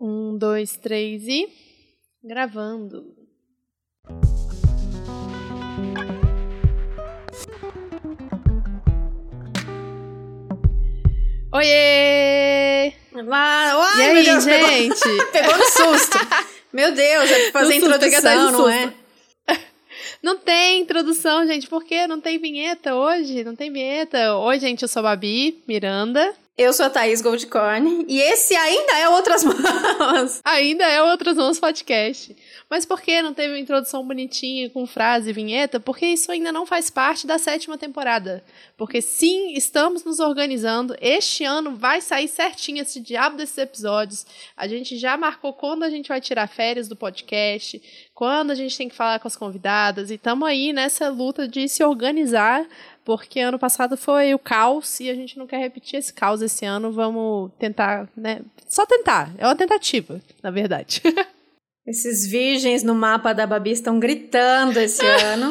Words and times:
Um, 0.00 0.38
dois, 0.38 0.76
três 0.76 1.26
e. 1.26 1.48
Gravando. 2.22 3.04
Oiê! 11.52 12.92
Uai, 13.12 13.98
e 13.98 14.02
aí, 14.02 14.24
Deus, 14.24 14.44
gente? 14.44 15.00
Pegou, 15.00 15.26
pegou 15.32 15.58
no 15.58 15.64
susto. 15.64 16.18
Meu 16.72 16.94
Deus, 16.94 17.28
é 17.28 17.50
fazer 17.50 17.80
No 17.80 17.86
introdução, 17.86 18.52
não 18.52 18.68
é? 18.68 18.94
Não 20.22 20.38
tem 20.38 20.82
introdução, 20.82 21.44
gente. 21.44 21.66
Por 21.66 21.82
quê? 21.82 22.06
Não 22.06 22.20
tem 22.20 22.38
vinheta 22.38 22.94
hoje? 22.94 23.42
Não 23.42 23.56
tem 23.56 23.72
vinheta. 23.72 24.36
Oi, 24.36 24.60
gente, 24.60 24.82
eu 24.82 24.88
sou 24.88 25.00
a 25.00 25.10
Babi 25.10 25.62
Miranda. 25.66 26.32
Eu 26.58 26.72
sou 26.72 26.86
a 26.86 26.90
Thaís 26.90 27.22
Goldcorn 27.22 28.04
e 28.08 28.20
esse 28.20 28.52
ainda 28.56 28.98
é 28.98 29.08
Outras 29.08 29.44
Mãos. 29.44 30.40
Ainda 30.44 30.84
é 30.84 31.00
Outras 31.00 31.36
Mãos 31.36 31.60
Podcast. 31.60 32.34
Mas 32.68 32.84
por 32.84 33.00
que 33.00 33.22
não 33.22 33.32
teve 33.32 33.52
uma 33.52 33.60
introdução 33.60 34.04
bonitinha 34.04 34.68
com 34.68 34.84
frase 34.84 35.30
e 35.30 35.32
vinheta? 35.32 35.78
Porque 35.78 36.04
isso 36.04 36.32
ainda 36.32 36.50
não 36.50 36.66
faz 36.66 36.90
parte 36.90 37.28
da 37.28 37.38
sétima 37.38 37.78
temporada. 37.78 38.42
Porque 38.76 39.00
sim, 39.00 39.52
estamos 39.52 40.02
nos 40.02 40.18
organizando. 40.18 40.96
Este 41.00 41.44
ano 41.44 41.76
vai 41.76 42.00
sair 42.00 42.26
certinho 42.26 42.82
esse 42.82 42.98
diabo 42.98 43.36
desses 43.36 43.56
episódios. 43.56 44.26
A 44.56 44.66
gente 44.66 44.98
já 44.98 45.16
marcou 45.16 45.52
quando 45.52 45.84
a 45.84 45.90
gente 45.90 46.08
vai 46.08 46.20
tirar 46.20 46.48
férias 46.48 46.88
do 46.88 46.96
podcast, 46.96 47.80
quando 48.12 48.50
a 48.50 48.54
gente 48.56 48.76
tem 48.76 48.88
que 48.88 48.96
falar 48.96 49.20
com 49.20 49.28
as 49.28 49.36
convidadas. 49.36 50.10
E 50.10 50.14
estamos 50.14 50.48
aí 50.48 50.72
nessa 50.72 51.08
luta 51.08 51.46
de 51.46 51.68
se 51.68 51.84
organizar 51.84 52.66
porque 53.08 53.40
ano 53.40 53.58
passado 53.58 53.96
foi 53.96 54.34
o 54.34 54.38
caos 54.38 55.00
e 55.00 55.08
a 55.08 55.14
gente 55.14 55.38
não 55.38 55.46
quer 55.46 55.56
repetir 55.56 55.98
esse 55.98 56.12
caos 56.12 56.42
esse 56.42 56.66
ano. 56.66 56.92
Vamos 56.92 57.50
tentar, 57.58 58.06
né? 58.14 58.42
Só 58.68 58.84
tentar. 58.84 59.32
É 59.38 59.46
uma 59.46 59.56
tentativa, 59.56 60.20
na 60.42 60.50
verdade. 60.50 61.00
Esses 61.86 62.26
virgens 62.26 62.82
no 62.82 62.94
mapa 62.94 63.32
da 63.32 63.46
Babi 63.46 63.70
estão 63.70 63.98
gritando 63.98 64.78
esse 64.78 65.06
ano. 65.06 65.48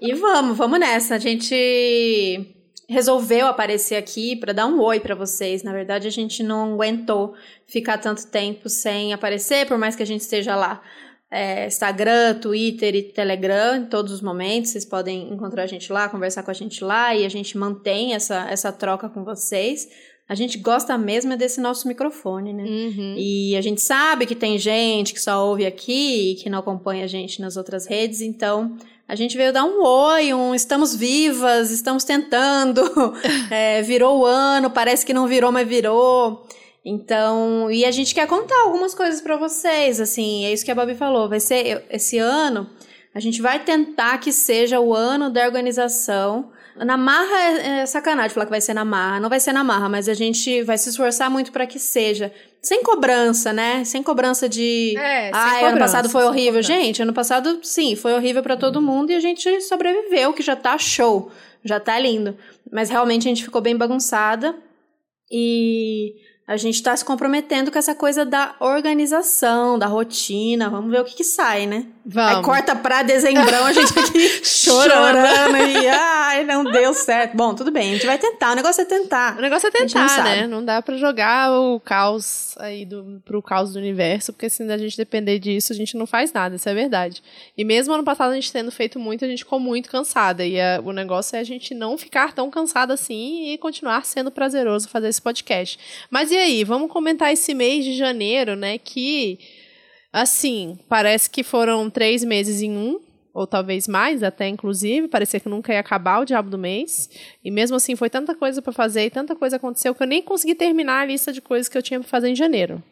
e 0.00 0.14
vamos, 0.14 0.56
vamos 0.56 0.78
nessa. 0.78 1.16
A 1.16 1.18
gente 1.18 2.48
resolveu 2.88 3.48
aparecer 3.48 3.96
aqui 3.96 4.36
para 4.36 4.52
dar 4.52 4.66
um 4.66 4.80
oi 4.80 5.00
para 5.00 5.16
vocês. 5.16 5.64
Na 5.64 5.72
verdade, 5.72 6.06
a 6.06 6.12
gente 6.12 6.44
não 6.44 6.74
aguentou 6.74 7.34
ficar 7.66 7.98
tanto 7.98 8.24
tempo 8.28 8.68
sem 8.68 9.12
aparecer, 9.12 9.66
por 9.66 9.78
mais 9.78 9.96
que 9.96 10.02
a 10.04 10.06
gente 10.06 10.20
esteja 10.20 10.54
lá. 10.54 10.80
É, 11.30 11.66
Instagram, 11.66 12.34
Twitter 12.40 12.94
e 12.94 13.02
Telegram, 13.02 13.76
em 13.76 13.86
todos 13.86 14.12
os 14.12 14.20
momentos. 14.20 14.70
Vocês 14.70 14.84
podem 14.84 15.32
encontrar 15.32 15.64
a 15.64 15.66
gente 15.66 15.92
lá, 15.92 16.08
conversar 16.08 16.42
com 16.42 16.50
a 16.50 16.54
gente 16.54 16.84
lá 16.84 17.14
e 17.14 17.24
a 17.24 17.28
gente 17.28 17.58
mantém 17.58 18.14
essa, 18.14 18.48
essa 18.48 18.72
troca 18.72 19.08
com 19.08 19.24
vocês. 19.24 19.88
A 20.28 20.34
gente 20.34 20.58
gosta 20.58 20.98
mesmo 20.98 21.32
é 21.32 21.36
desse 21.36 21.60
nosso 21.60 21.86
microfone, 21.86 22.52
né? 22.52 22.64
Uhum. 22.64 23.14
E 23.16 23.56
a 23.56 23.60
gente 23.60 23.80
sabe 23.80 24.26
que 24.26 24.34
tem 24.34 24.58
gente 24.58 25.14
que 25.14 25.20
só 25.20 25.46
ouve 25.46 25.64
aqui 25.64 26.32
e 26.32 26.34
que 26.34 26.50
não 26.50 26.58
acompanha 26.58 27.04
a 27.04 27.06
gente 27.06 27.40
nas 27.40 27.56
outras 27.56 27.86
redes, 27.86 28.20
então 28.20 28.76
a 29.08 29.14
gente 29.14 29.36
veio 29.36 29.52
dar 29.52 29.64
um 29.64 29.80
oi, 29.84 30.34
um 30.34 30.52
estamos 30.52 30.96
vivas, 30.96 31.70
estamos 31.70 32.02
tentando, 32.02 32.82
é, 33.50 33.80
virou 33.82 34.18
o 34.18 34.26
ano, 34.26 34.68
parece 34.68 35.06
que 35.06 35.14
não 35.14 35.28
virou, 35.28 35.52
mas 35.52 35.66
virou. 35.66 36.44
Então, 36.88 37.68
e 37.68 37.84
a 37.84 37.90
gente 37.90 38.14
quer 38.14 38.28
contar 38.28 38.62
algumas 38.62 38.94
coisas 38.94 39.20
para 39.20 39.36
vocês, 39.36 40.00
assim, 40.00 40.44
é 40.44 40.52
isso 40.52 40.64
que 40.64 40.70
a 40.70 40.74
Babi 40.74 40.94
falou, 40.94 41.28
vai 41.28 41.40
ser 41.40 41.84
esse 41.90 42.16
ano, 42.16 42.70
a 43.12 43.18
gente 43.18 43.42
vai 43.42 43.58
tentar 43.58 44.18
que 44.18 44.30
seja 44.30 44.78
o 44.78 44.94
ano 44.94 45.28
da 45.28 45.44
organização. 45.44 46.52
Na 46.76 46.96
marra 46.96 47.36
é, 47.40 47.80
é 47.80 47.86
sacanagem 47.86 48.30
falar 48.30 48.46
que 48.46 48.52
vai 48.52 48.60
ser 48.60 48.72
na 48.72 48.84
marra, 48.84 49.18
não 49.18 49.28
vai 49.28 49.40
ser 49.40 49.52
na 49.52 49.64
marra, 49.64 49.88
mas 49.88 50.08
a 50.08 50.14
gente 50.14 50.62
vai 50.62 50.78
se 50.78 50.90
esforçar 50.90 51.28
muito 51.28 51.50
para 51.50 51.66
que 51.66 51.80
seja. 51.80 52.32
Sem 52.62 52.84
cobrança, 52.84 53.52
né? 53.52 53.82
Sem 53.84 54.00
cobrança 54.00 54.48
de. 54.48 54.94
É, 54.96 55.24
sem 55.24 55.32
ah, 55.32 55.48
ano 55.48 55.58
cobrança, 55.58 55.78
passado 55.78 56.08
foi 56.08 56.24
horrível. 56.24 56.62
Gente, 56.62 57.02
ano 57.02 57.12
passado, 57.12 57.58
sim, 57.64 57.96
foi 57.96 58.12
horrível 58.14 58.44
para 58.44 58.56
todo 58.56 58.80
mundo 58.80 59.10
e 59.10 59.16
a 59.16 59.20
gente 59.20 59.60
sobreviveu, 59.62 60.32
que 60.32 60.42
já 60.42 60.54
tá 60.54 60.78
show, 60.78 61.32
já 61.64 61.80
tá 61.80 61.98
lindo. 61.98 62.36
Mas 62.70 62.90
realmente 62.90 63.26
a 63.26 63.30
gente 63.30 63.42
ficou 63.42 63.60
bem 63.60 63.76
bagunçada 63.76 64.54
e 65.28 66.14
a 66.46 66.56
gente 66.56 66.82
tá 66.82 66.96
se 66.96 67.04
comprometendo 67.04 67.72
com 67.72 67.78
essa 67.78 67.94
coisa 67.94 68.24
da 68.24 68.54
organização, 68.60 69.78
da 69.78 69.86
rotina. 69.86 70.70
Vamos 70.70 70.90
ver 70.90 71.00
o 71.00 71.04
que 71.04 71.14
que 71.16 71.24
sai, 71.24 71.66
né? 71.66 71.86
Vamos. 72.04 72.36
Aí 72.36 72.42
corta 72.42 72.76
pra 72.76 73.02
dezembrão, 73.02 73.66
a 73.66 73.72
gente 73.72 73.98
aqui 73.98 74.28
Chorando. 74.46 75.56
e 75.56 75.88
ai, 75.88 76.44
não 76.44 76.62
deu 76.62 76.94
certo. 76.94 77.36
Bom, 77.36 77.52
tudo 77.52 77.72
bem, 77.72 77.90
a 77.90 77.92
gente 77.94 78.06
vai 78.06 78.16
tentar, 78.16 78.52
o 78.52 78.54
negócio 78.54 78.80
é 78.80 78.84
tentar. 78.84 79.36
O 79.36 79.40
negócio 79.40 79.66
é 79.66 79.70
não 79.72 79.86
tentar, 79.86 80.08
sabe. 80.08 80.28
né? 80.28 80.46
Não 80.46 80.64
dá 80.64 80.80
pra 80.80 80.96
jogar 80.96 81.50
o 81.52 81.80
caos 81.80 82.54
aí 82.58 82.84
do, 82.86 83.20
pro 83.24 83.42
caos 83.42 83.72
do 83.72 83.78
universo, 83.80 84.32
porque 84.32 84.48
se 84.48 84.62
a 84.62 84.78
gente 84.78 84.96
depender 84.96 85.40
disso, 85.40 85.72
a 85.72 85.76
gente 85.76 85.96
não 85.96 86.06
faz 86.06 86.32
nada, 86.32 86.54
isso 86.54 86.68
é 86.68 86.74
verdade. 86.74 87.22
E 87.58 87.64
mesmo 87.64 87.92
ano 87.92 88.04
passado 88.04 88.30
a 88.30 88.34
gente 88.36 88.52
tendo 88.52 88.70
feito 88.70 89.00
muito, 89.00 89.24
a 89.24 89.28
gente 89.28 89.40
ficou 89.42 89.58
muito 89.58 89.90
cansada. 89.90 90.44
E 90.46 90.60
a- 90.60 90.80
o 90.84 90.92
negócio 90.92 91.34
é 91.34 91.40
a 91.40 91.44
gente 91.44 91.74
não 91.74 91.98
ficar 91.98 92.32
tão 92.32 92.48
cansada 92.50 92.94
assim 92.94 93.52
e 93.52 93.58
continuar 93.58 94.04
sendo 94.04 94.30
prazeroso 94.30 94.88
fazer 94.88 95.08
esse 95.08 95.20
podcast. 95.20 95.76
Mas 96.08 96.30
e 96.30 96.35
aí, 96.36 96.64
vamos 96.64 96.90
comentar 96.90 97.32
esse 97.32 97.54
mês 97.54 97.84
de 97.84 97.96
janeiro, 97.96 98.56
né? 98.56 98.78
Que, 98.78 99.38
assim, 100.12 100.78
parece 100.88 101.28
que 101.28 101.42
foram 101.42 101.88
três 101.90 102.24
meses 102.24 102.62
em 102.62 102.76
um. 102.76 103.00
Ou 103.34 103.46
talvez 103.46 103.86
mais, 103.86 104.22
até 104.22 104.48
inclusive, 104.48 105.08
parecia 105.08 105.38
que 105.38 105.48
nunca 105.48 105.70
ia 105.70 105.80
acabar 105.80 106.20
o 106.20 106.24
diabo 106.24 106.48
do 106.48 106.56
mês. 106.56 107.10
E 107.44 107.50
mesmo 107.50 107.76
assim, 107.76 107.94
foi 107.94 108.08
tanta 108.08 108.34
coisa 108.34 108.62
pra 108.62 108.72
fazer 108.72 109.04
e 109.04 109.10
tanta 109.10 109.36
coisa 109.36 109.56
aconteceu 109.56 109.94
que 109.94 110.02
eu 110.02 110.06
nem 110.06 110.22
consegui 110.22 110.54
terminar 110.54 111.02
a 111.02 111.04
lista 111.04 111.30
de 111.30 111.42
coisas 111.42 111.68
que 111.68 111.76
eu 111.76 111.82
tinha 111.82 112.00
pra 112.00 112.08
fazer 112.08 112.30
em 112.30 112.34
janeiro. 112.34 112.82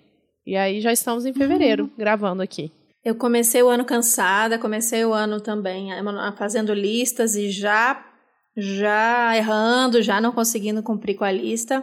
E 0.47 0.55
aí 0.55 0.83
já 0.83 0.93
estamos 0.93 1.25
em 1.25 1.33
fevereiro, 1.33 1.91
gravando 1.97 2.43
aqui. 2.43 2.71
Eu 3.03 3.15
comecei 3.15 3.63
o 3.63 3.69
ano 3.69 3.87
cansada, 3.87 4.59
comecei 4.59 5.03
o 5.05 5.15
ano 5.15 5.41
também 5.41 5.93
eh, 5.93 6.03
fazendo 6.37 6.75
listas 6.75 7.37
e 7.37 7.51
já 7.51 8.05
já 8.57 9.37
errando, 9.37 10.03
já 10.03 10.21
não 10.21 10.33
conseguindo 10.33 10.83
cumprir 10.83 11.17
com 11.17 11.25
a 11.25 11.33
lista. 11.33 11.83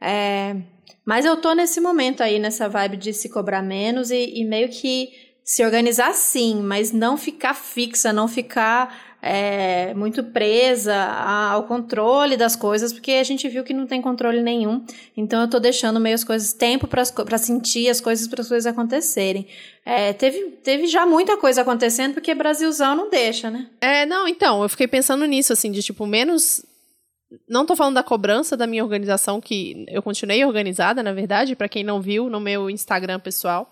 É, 0.00 0.56
mas 1.04 1.24
eu 1.24 1.36
tô 1.36 1.52
nesse 1.52 1.80
momento 1.80 2.22
aí, 2.22 2.38
nessa 2.38 2.68
vibe 2.68 2.96
de 2.96 3.12
se 3.12 3.28
cobrar 3.28 3.62
menos 3.62 4.10
e, 4.10 4.32
e 4.36 4.44
meio 4.44 4.68
que 4.68 5.10
se 5.44 5.64
organizar 5.64 6.14
sim, 6.14 6.62
mas 6.62 6.90
não 6.92 7.16
ficar 7.16 7.54
fixa, 7.54 8.12
não 8.12 8.26
ficar 8.26 9.14
é, 9.26 9.94
muito 9.94 10.22
presa 10.22 10.94
ao 10.94 11.64
controle 11.64 12.36
das 12.36 12.54
coisas, 12.54 12.92
porque 12.92 13.12
a 13.12 13.24
gente 13.24 13.48
viu 13.48 13.64
que 13.64 13.72
não 13.72 13.86
tem 13.86 14.02
controle 14.02 14.42
nenhum. 14.42 14.84
Então 15.16 15.40
eu 15.40 15.48
tô 15.48 15.58
deixando 15.58 15.98
meio 15.98 16.14
as 16.14 16.22
coisas, 16.22 16.52
tempo 16.52 16.86
para 16.86 17.38
sentir 17.38 17.88
as 17.88 18.02
coisas, 18.02 18.28
para 18.28 18.42
as 18.42 18.48
coisas 18.48 18.66
acontecerem. 18.66 19.46
É, 19.84 20.12
teve, 20.12 20.58
teve 20.62 20.86
já 20.86 21.06
muita 21.06 21.38
coisa 21.38 21.62
acontecendo, 21.62 22.12
porque 22.12 22.34
Brasilzão 22.34 22.94
não 22.94 23.08
deixa, 23.08 23.50
né? 23.50 23.66
É, 23.80 24.04
não, 24.04 24.28
então, 24.28 24.62
eu 24.62 24.68
fiquei 24.68 24.86
pensando 24.86 25.24
nisso, 25.24 25.54
assim, 25.54 25.72
de 25.72 25.82
tipo, 25.82 26.06
menos. 26.06 26.62
Não 27.48 27.64
tô 27.66 27.74
falando 27.76 27.94
da 27.94 28.02
cobrança 28.02 28.56
da 28.56 28.66
minha 28.66 28.82
organização, 28.84 29.40
que 29.40 29.84
eu 29.88 30.02
continuei 30.02 30.44
organizada, 30.44 31.02
na 31.02 31.12
verdade, 31.12 31.54
pra 31.56 31.68
quem 31.68 31.82
não 31.84 32.00
viu 32.00 32.28
no 32.30 32.40
meu 32.40 32.68
Instagram 32.70 33.18
pessoal. 33.20 33.70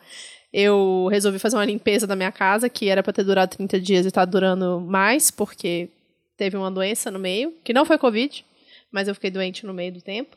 Eu 0.53 1.09
resolvi 1.11 1.39
fazer 1.39 1.57
uma 1.57 1.65
limpeza 1.65 2.07
da 2.07 2.15
minha 2.17 2.31
casa, 2.33 2.69
que 2.69 2.89
era 2.89 3.03
pra 3.03 3.13
ter 3.13 3.25
durado 3.25 3.57
30 3.57 3.81
dias 3.81 4.05
e 4.07 4.11
tá 4.11 4.25
durando 4.25 4.81
mais, 4.81 5.31
porque 5.31 5.89
teve 6.37 6.57
uma 6.57 6.71
doença 6.71 7.11
no 7.11 7.19
meio, 7.19 7.55
que 7.65 7.73
não 7.73 7.85
foi 7.87 7.97
Covid, 7.97 8.45
mas 8.91 9.09
eu 9.09 9.15
fiquei 9.15 9.31
doente 9.31 9.65
no 9.65 9.73
meio 9.73 9.93
do 9.93 10.03
tempo. 10.03 10.37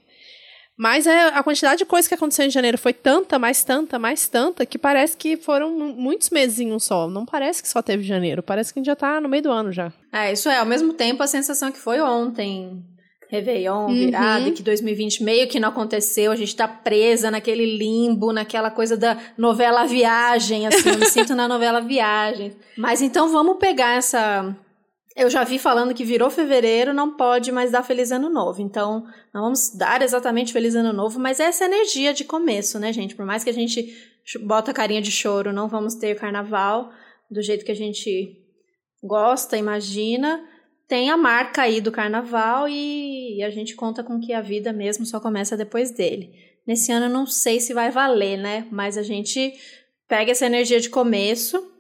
Mas 0.78 1.07
é, 1.07 1.28
a 1.30 1.42
quantidade 1.42 1.78
de 1.80 1.86
coisa 1.86 2.06
que 2.07 2.13
aconteceu 2.13 2.46
em 2.46 2.50
janeiro 2.50 2.78
foi 2.78 2.92
tanta, 2.92 3.40
mais 3.40 3.63
tanta, 3.63 3.97
mais 3.97 4.28
tanta, 4.28 4.66
que 4.66 4.78
parece 4.78 5.16
que 5.16 5.38
foram 5.38 5.72
mu- 5.72 5.94
muitos 5.96 6.30
meses 6.30 6.59
em 6.59 6.74
um 6.74 6.80
só. 6.80 7.07
Não 7.09 7.25
parece 7.25 7.62
que 7.62 7.69
só 7.69 7.81
teve 7.81 8.03
janeiro, 8.03 8.44
parece 8.44 8.74
que 8.74 8.80
a 8.80 8.81
gente 8.81 8.88
já 8.88 8.96
tá 8.96 9.22
no 9.22 9.30
meio 9.30 9.44
do 9.44 9.52
ano 9.52 9.72
já. 9.72 9.92
É, 10.12 10.34
isso 10.34 10.50
é, 10.50 10.57
ao 10.57 10.66
mesmo 10.66 10.92
tempo 10.94 11.24
a 11.24 11.28
sensação 11.28 11.72
que 11.72 11.78
foi 11.80 12.02
ontem. 12.02 12.84
Réveillon, 13.30 13.88
Uhum. 13.88 13.94
virada, 13.96 14.47
e 14.47 14.52
que 14.52 14.62
2020 14.62 15.24
meio 15.24 15.47
que 15.47 15.59
não 15.59 15.69
aconteceu, 15.69 16.31
a 16.31 16.36
gente 16.36 16.56
tá 16.56 16.68
presa 16.68 17.31
naquele 17.31 17.66
limbo, 17.78 18.31
naquela 18.31 18.69
coisa 18.69 18.96
da 18.96 19.18
novela 19.38 19.86
Viagem, 19.86 20.68
assim, 20.68 20.89
eu 20.89 20.98
me 21.00 21.06
sinto 21.07 21.33
na 21.36 21.48
novela 21.48 21.81
Viagem. 21.81 22.54
Mas 22.77 23.01
então 23.01 23.30
vamos 23.31 23.57
pegar 23.57 23.98
essa. 23.98 24.56
Eu 25.16 25.30
já 25.30 25.44
vi 25.45 25.57
falando 25.57 25.94
que 25.94 26.04
virou 26.04 26.30
fevereiro, 26.30 26.94
não 26.94 27.16
pode 27.16 27.51
mais 27.51 27.72
dar 27.72 27.83
Feliz 27.83 28.12
Ano 28.12 28.30
Novo. 28.30 28.62
Então, 28.62 29.06
não 29.33 29.44
vamos 29.44 29.72
dar 29.74 30.01
exatamente 30.01 30.51
Feliz 30.51 30.75
Ano 30.75 30.92
Novo, 30.92 31.19
mas 31.19 31.39
é 31.39 31.45
essa 31.45 31.66
energia 31.66 32.13
de 32.13 32.25
começo, 32.25 32.77
né, 32.80 32.92
gente? 32.92 33.16
Por 33.16 33.25
mais 33.25 33.42
que 33.44 33.50
a 33.50 33.54
gente 33.54 33.94
bota 34.44 34.74
carinha 34.74 35.01
de 35.01 35.12
choro, 35.12 35.54
não 35.54 35.69
vamos 35.69 35.95
ter 35.95 36.16
carnaval 36.16 36.92
do 37.31 37.42
jeito 37.42 37.63
que 37.63 37.72
a 37.72 37.75
gente 37.75 38.38
gosta, 39.01 39.56
imagina 39.57 40.44
tem 40.88 41.10
a 41.10 41.18
marca 41.18 41.64
aí 41.64 41.82
do 41.82 41.92
carnaval 41.92 42.68
e 42.70 43.42
a 43.44 43.50
gente 43.50 43.76
conta 43.76 44.04
com 44.04 44.20
que 44.20 44.34
a 44.34 44.42
vida 44.42 44.72
mesmo 44.72 45.06
só 45.06 45.20
começa 45.20 45.58
depois 45.58 45.92
dele. 45.92 46.32
Nesse 46.66 46.92
ano 46.92 47.06
eu 47.06 47.10
não 47.10 47.26
sei 47.26 47.60
se 47.60 47.74
vai 47.74 47.92
valer, 47.92 48.38
né? 48.38 48.68
Mas 48.72 48.98
a 48.98 49.04
gente 49.04 49.54
pega 50.08 50.32
essa 50.32 50.46
energia 50.46 50.80
de 50.80 50.90
começo 50.90 51.72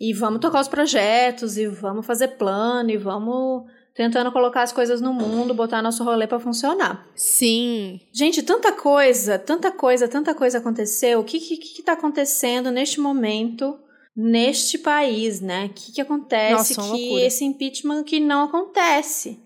e 0.00 0.12
vamos 0.12 0.40
tocar 0.40 0.60
os 0.60 0.68
projetos 0.68 1.56
e 1.56 1.66
vamos 1.66 2.04
fazer 2.04 2.28
plano 2.28 2.90
e 2.90 2.96
vamos 2.96 3.64
tentando 3.94 4.32
colocar 4.32 4.62
as 4.62 4.72
coisas 4.72 5.00
no 5.00 5.12
mundo, 5.12 5.54
botar 5.54 5.82
nosso 5.82 6.02
rolê 6.02 6.26
para 6.26 6.40
funcionar. 6.40 7.06
Sim. 7.14 8.00
Gente, 8.12 8.42
tanta 8.42 8.72
coisa, 8.72 9.38
tanta 9.38 9.70
coisa, 9.70 10.08
tanta 10.08 10.34
coisa 10.34 10.58
aconteceu. 10.58 11.20
O 11.20 11.24
que 11.24 11.38
que, 11.38 11.56
que 11.56 11.82
tá 11.82 11.92
acontecendo 11.92 12.70
neste 12.70 13.00
momento, 13.00 13.78
neste 14.16 14.78
país, 14.78 15.40
né? 15.40 15.66
O 15.66 15.68
que 15.70 15.92
que 15.92 16.00
acontece 16.00 16.76
Nossa, 16.76 16.92
que 16.92 17.20
esse 17.20 17.44
impeachment 17.44 18.04
que 18.04 18.20
não 18.20 18.44
acontece? 18.44 19.38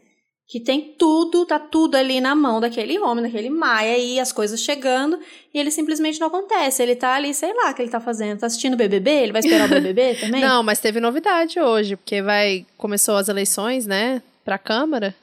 Que 0.48 0.60
tem 0.60 0.94
tudo, 0.96 1.44
tá 1.44 1.58
tudo 1.58 1.96
ali 1.96 2.20
na 2.20 2.34
mão 2.34 2.60
daquele 2.60 2.98
homem, 3.00 3.24
daquele 3.24 3.50
Maia 3.50 3.94
aí, 3.94 4.20
as 4.20 4.32
coisas 4.32 4.60
chegando, 4.60 5.18
e 5.52 5.58
ele 5.58 5.72
simplesmente 5.72 6.20
não 6.20 6.28
acontece. 6.28 6.82
Ele 6.82 6.94
tá 6.94 7.14
ali, 7.14 7.34
sei 7.34 7.52
lá 7.52 7.70
o 7.70 7.74
que 7.74 7.82
ele 7.82 7.90
tá 7.90 7.98
fazendo. 7.98 8.38
Tá 8.38 8.46
assistindo 8.46 8.74
o 8.74 8.76
BBB? 8.76 9.10
Ele 9.10 9.32
vai 9.32 9.40
esperar 9.40 9.66
o 9.66 9.68
BBB 9.68 10.14
também? 10.20 10.40
Não, 10.40 10.62
mas 10.62 10.78
teve 10.78 11.00
novidade 11.00 11.58
hoje, 11.58 11.96
porque 11.96 12.22
vai 12.22 12.64
começou 12.76 13.16
as 13.16 13.28
eleições, 13.28 13.86
né, 13.86 14.22
pra 14.44 14.56
Câmara. 14.56 15.14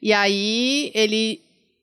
E 0.00 0.12
aí 0.12 0.92
ele 0.94 1.40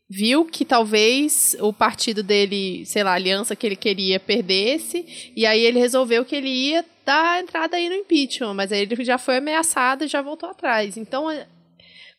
viu 0.10 0.46
que 0.46 0.64
talvez 0.64 1.56
o 1.60 1.74
partido 1.74 2.24
dele, 2.24 2.86
sei 2.86 3.04
lá, 3.04 3.12
a 3.12 3.16
aliança 3.16 3.56
que 3.56 3.66
ele 3.66 3.76
queria 3.76 4.20
perdesse, 4.22 5.34
e 5.36 5.46
aí 5.46 5.60
ele 5.60 5.80
resolveu 5.80 6.24
que 6.24 6.36
ele 6.36 6.48
ia 6.48 6.86
dar 7.06 7.42
entrada 7.42 7.78
aí 7.78 7.88
no 7.88 7.96
impeachment, 7.96 8.54
mas 8.54 8.72
aí 8.72 8.82
ele 8.82 9.04
já 9.04 9.18
foi 9.18 9.38
ameaçado 9.38 10.04
e 10.04 10.08
já 10.08 10.22
voltou 10.22 10.50
atrás. 10.50 10.98
Então, 10.98 11.28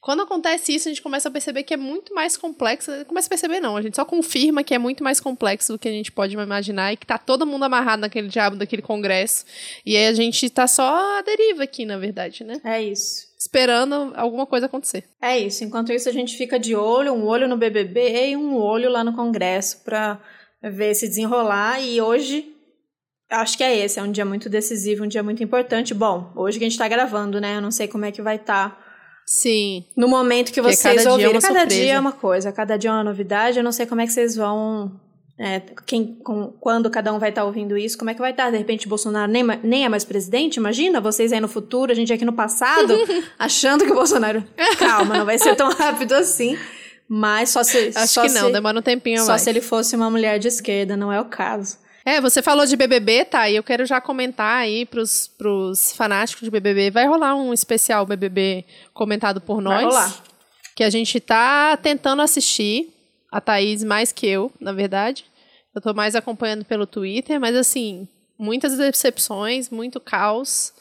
quando 0.01 0.23
acontece 0.23 0.73
isso, 0.73 0.89
a 0.89 0.93
gente 0.93 1.03
começa 1.03 1.29
a 1.29 1.33
perceber 1.33 1.65
que 1.65 1.75
é 1.75 1.77
muito 1.77 2.15
mais 2.15 2.37
complexo. 2.37 2.93
Começa 3.07 3.27
a 3.27 3.31
perceber, 3.31 3.59
não. 3.59 3.77
A 3.77 3.83
gente 3.83 3.97
só 3.97 4.05
confirma 4.05 4.63
que 4.63 4.73
é 4.73 4.79
muito 4.79 5.03
mais 5.03 5.19
complexo 5.19 5.73
do 5.73 5.79
que 5.81 5.89
a 5.89 5.91
gente 5.91 6.13
pode 6.13 6.33
imaginar 6.33 6.93
e 6.93 6.97
que 6.97 7.05
tá 7.05 7.19
todo 7.19 7.45
mundo 7.45 7.65
amarrado 7.65 8.03
naquele 8.03 8.29
diabo 8.29 8.55
daquele 8.55 8.83
congresso. 8.83 9.45
E 9.85 9.97
aí 9.97 10.07
a 10.07 10.13
gente 10.13 10.49
tá 10.49 10.69
só 10.69 11.19
à 11.19 11.23
deriva 11.23 11.65
aqui, 11.65 11.85
na 11.85 11.99
verdade, 11.99 12.45
né? 12.45 12.61
É 12.63 12.81
isso. 12.81 13.27
Esperando 13.37 14.13
alguma 14.15 14.47
coisa 14.47 14.67
acontecer. 14.67 15.03
É 15.21 15.37
isso. 15.37 15.65
Enquanto 15.65 15.93
isso, 15.93 16.09
a 16.09 16.13
gente 16.13 16.37
fica 16.37 16.57
de 16.57 16.77
olho, 16.77 17.13
um 17.13 17.27
olho 17.27 17.49
no 17.49 17.57
BBB 17.57 18.29
e 18.29 18.37
um 18.37 18.55
olho 18.55 18.89
lá 18.89 19.03
no 19.03 19.13
Congresso 19.13 19.83
pra 19.85 20.21
ver 20.63 20.95
se 20.95 21.09
desenrolar. 21.09 21.81
E 21.81 22.01
hoje, 22.01 22.56
acho 23.31 23.57
que 23.57 23.65
é 23.65 23.77
esse. 23.85 23.99
É 23.99 24.03
um 24.03 24.11
dia 24.11 24.25
muito 24.25 24.49
decisivo, 24.49 25.05
um 25.05 25.09
dia 25.09 25.23
muito 25.23 25.43
importante. 25.43 25.93
Bom, 25.95 26.33
hoje 26.37 26.59
que 26.59 26.65
a 26.65 26.69
gente 26.69 26.79
tá 26.79 26.89
gravando, 26.89 27.41
né? 27.41 27.57
Eu 27.57 27.61
não 27.63 27.71
sei 27.71 27.89
como 27.89 28.05
é 28.05 28.13
que 28.13 28.23
vai 28.23 28.37
estar 28.37 28.79
Sim. 29.27 29.85
no 29.97 30.09
momento 30.09 30.53
que 30.53 30.61
Porque 30.63 30.77
vocês 30.77 30.83
cada 30.83 31.01
dia 31.03 31.09
é 31.09 31.13
ouvirem. 31.13 31.33
cada 31.41 31.47
surpresa. 31.61 31.67
dia 31.83 31.93
é 31.95 31.99
uma 32.01 32.13
coisa, 32.13 32.53
cada 32.53 32.77
dia 32.77 32.91
é 32.91 32.93
uma 32.93 33.05
novidade. 33.05 33.59
Eu 33.59 33.65
não 33.65 33.73
sei 33.73 33.87
como 33.87 34.01
é 34.01 34.07
que 34.07 34.13
vocês 34.13 34.37
vão. 34.37 35.01
é, 35.39 35.61
quem, 35.85 36.15
com- 36.25 36.51
quando 36.61 36.89
cada 36.91 37.13
um 37.13 37.19
vai 37.19 37.29
estar 37.29 37.45
ouvindo 37.45 37.77
isso, 37.77 37.99
como 37.99 38.09
é 38.11 38.15
que 38.15 38.21
vai 38.21 38.31
estar? 38.31 38.51
De 38.51 38.57
repente, 38.57 38.89
Bolsonaro 38.89 39.31
nem, 39.31 39.43
nem 39.63 39.85
é 39.85 39.89
mais 39.89 40.03
presidente? 40.05 40.57
Imagina, 40.57 40.99
vocês 41.01 41.31
aí 41.33 41.41
no 41.41 41.49
futuro, 41.49 41.93
a 41.93 41.95
gente 41.95 42.11
aqui 42.13 42.25
no 42.25 42.33
passado, 42.33 42.95
achando 43.39 43.85
que 43.85 43.91
o 43.93 43.95
Bolsonaro. 43.95 44.43
Calma, 44.79 45.19
não 45.19 45.27
vai 45.27 45.39
ser 45.39 45.55
tão 45.55 45.69
rápido 45.77 46.13
assim. 46.15 46.57
Mas 47.09 47.51
só 47.51 47.63
se. 47.63 47.93
Acho 47.95 48.15
só 48.15 48.23
que 48.23 48.29
não, 48.33 48.47
se, 48.47 48.53
demora 48.53 48.79
um 48.79 48.83
tempinho 48.83 49.21
Só 49.21 49.29
mais. 49.33 49.43
se 49.43 49.51
ele 49.51 49.61
fosse 49.61 49.95
uma 49.95 50.11
mulher 50.11 50.39
de 50.39 50.49
esquerda, 50.49 50.97
não 50.97 51.13
é 51.13 51.21
o 51.21 51.27
caso. 51.27 51.79
É, 52.07 52.21
você 52.21 52.41
falou 52.41 52.65
de 52.65 52.77
BBB, 52.77 53.25
tá? 53.25 53.51
E 53.51 53.57
eu 53.57 53.65
quero 53.65 53.85
já 53.85 54.01
comentar 54.01 54.59
aí 54.59 54.87
pros, 54.87 55.27
pros 55.27 55.91
fanáticos 55.91 56.45
de 56.45 56.51
BBB. 56.53 56.89
Vai 56.89 57.05
rolar 57.05 57.35
um 57.35 57.53
especial 57.53 58.07
BBB 58.07 58.65
comentado 58.95 59.41
por 59.41 59.61
nós. 59.61 59.83
Vai 59.83 59.85
rolar. 59.87 60.25
Que 60.77 60.85
a 60.85 60.91
gente 60.91 61.19
tá 61.19 61.77
tentando 61.77 62.23
assistir. 62.23 62.93
A 63.33 63.41
Thaís 63.41 63.83
mais 63.83 64.13
que 64.13 64.25
eu, 64.25 64.53
na 64.61 64.73
verdade. 64.73 65.25
Eu 65.75 65.83
tô 65.83 65.93
mais 65.93 66.15
acompanhando 66.15 66.65
pelo 66.65 66.87
Twitter, 66.87 67.41
mas 67.41 67.57
assim, 67.57 68.07
muitas 68.39 68.79
decepções, 68.79 69.69
muito 69.69 69.99
caos, 69.99 70.73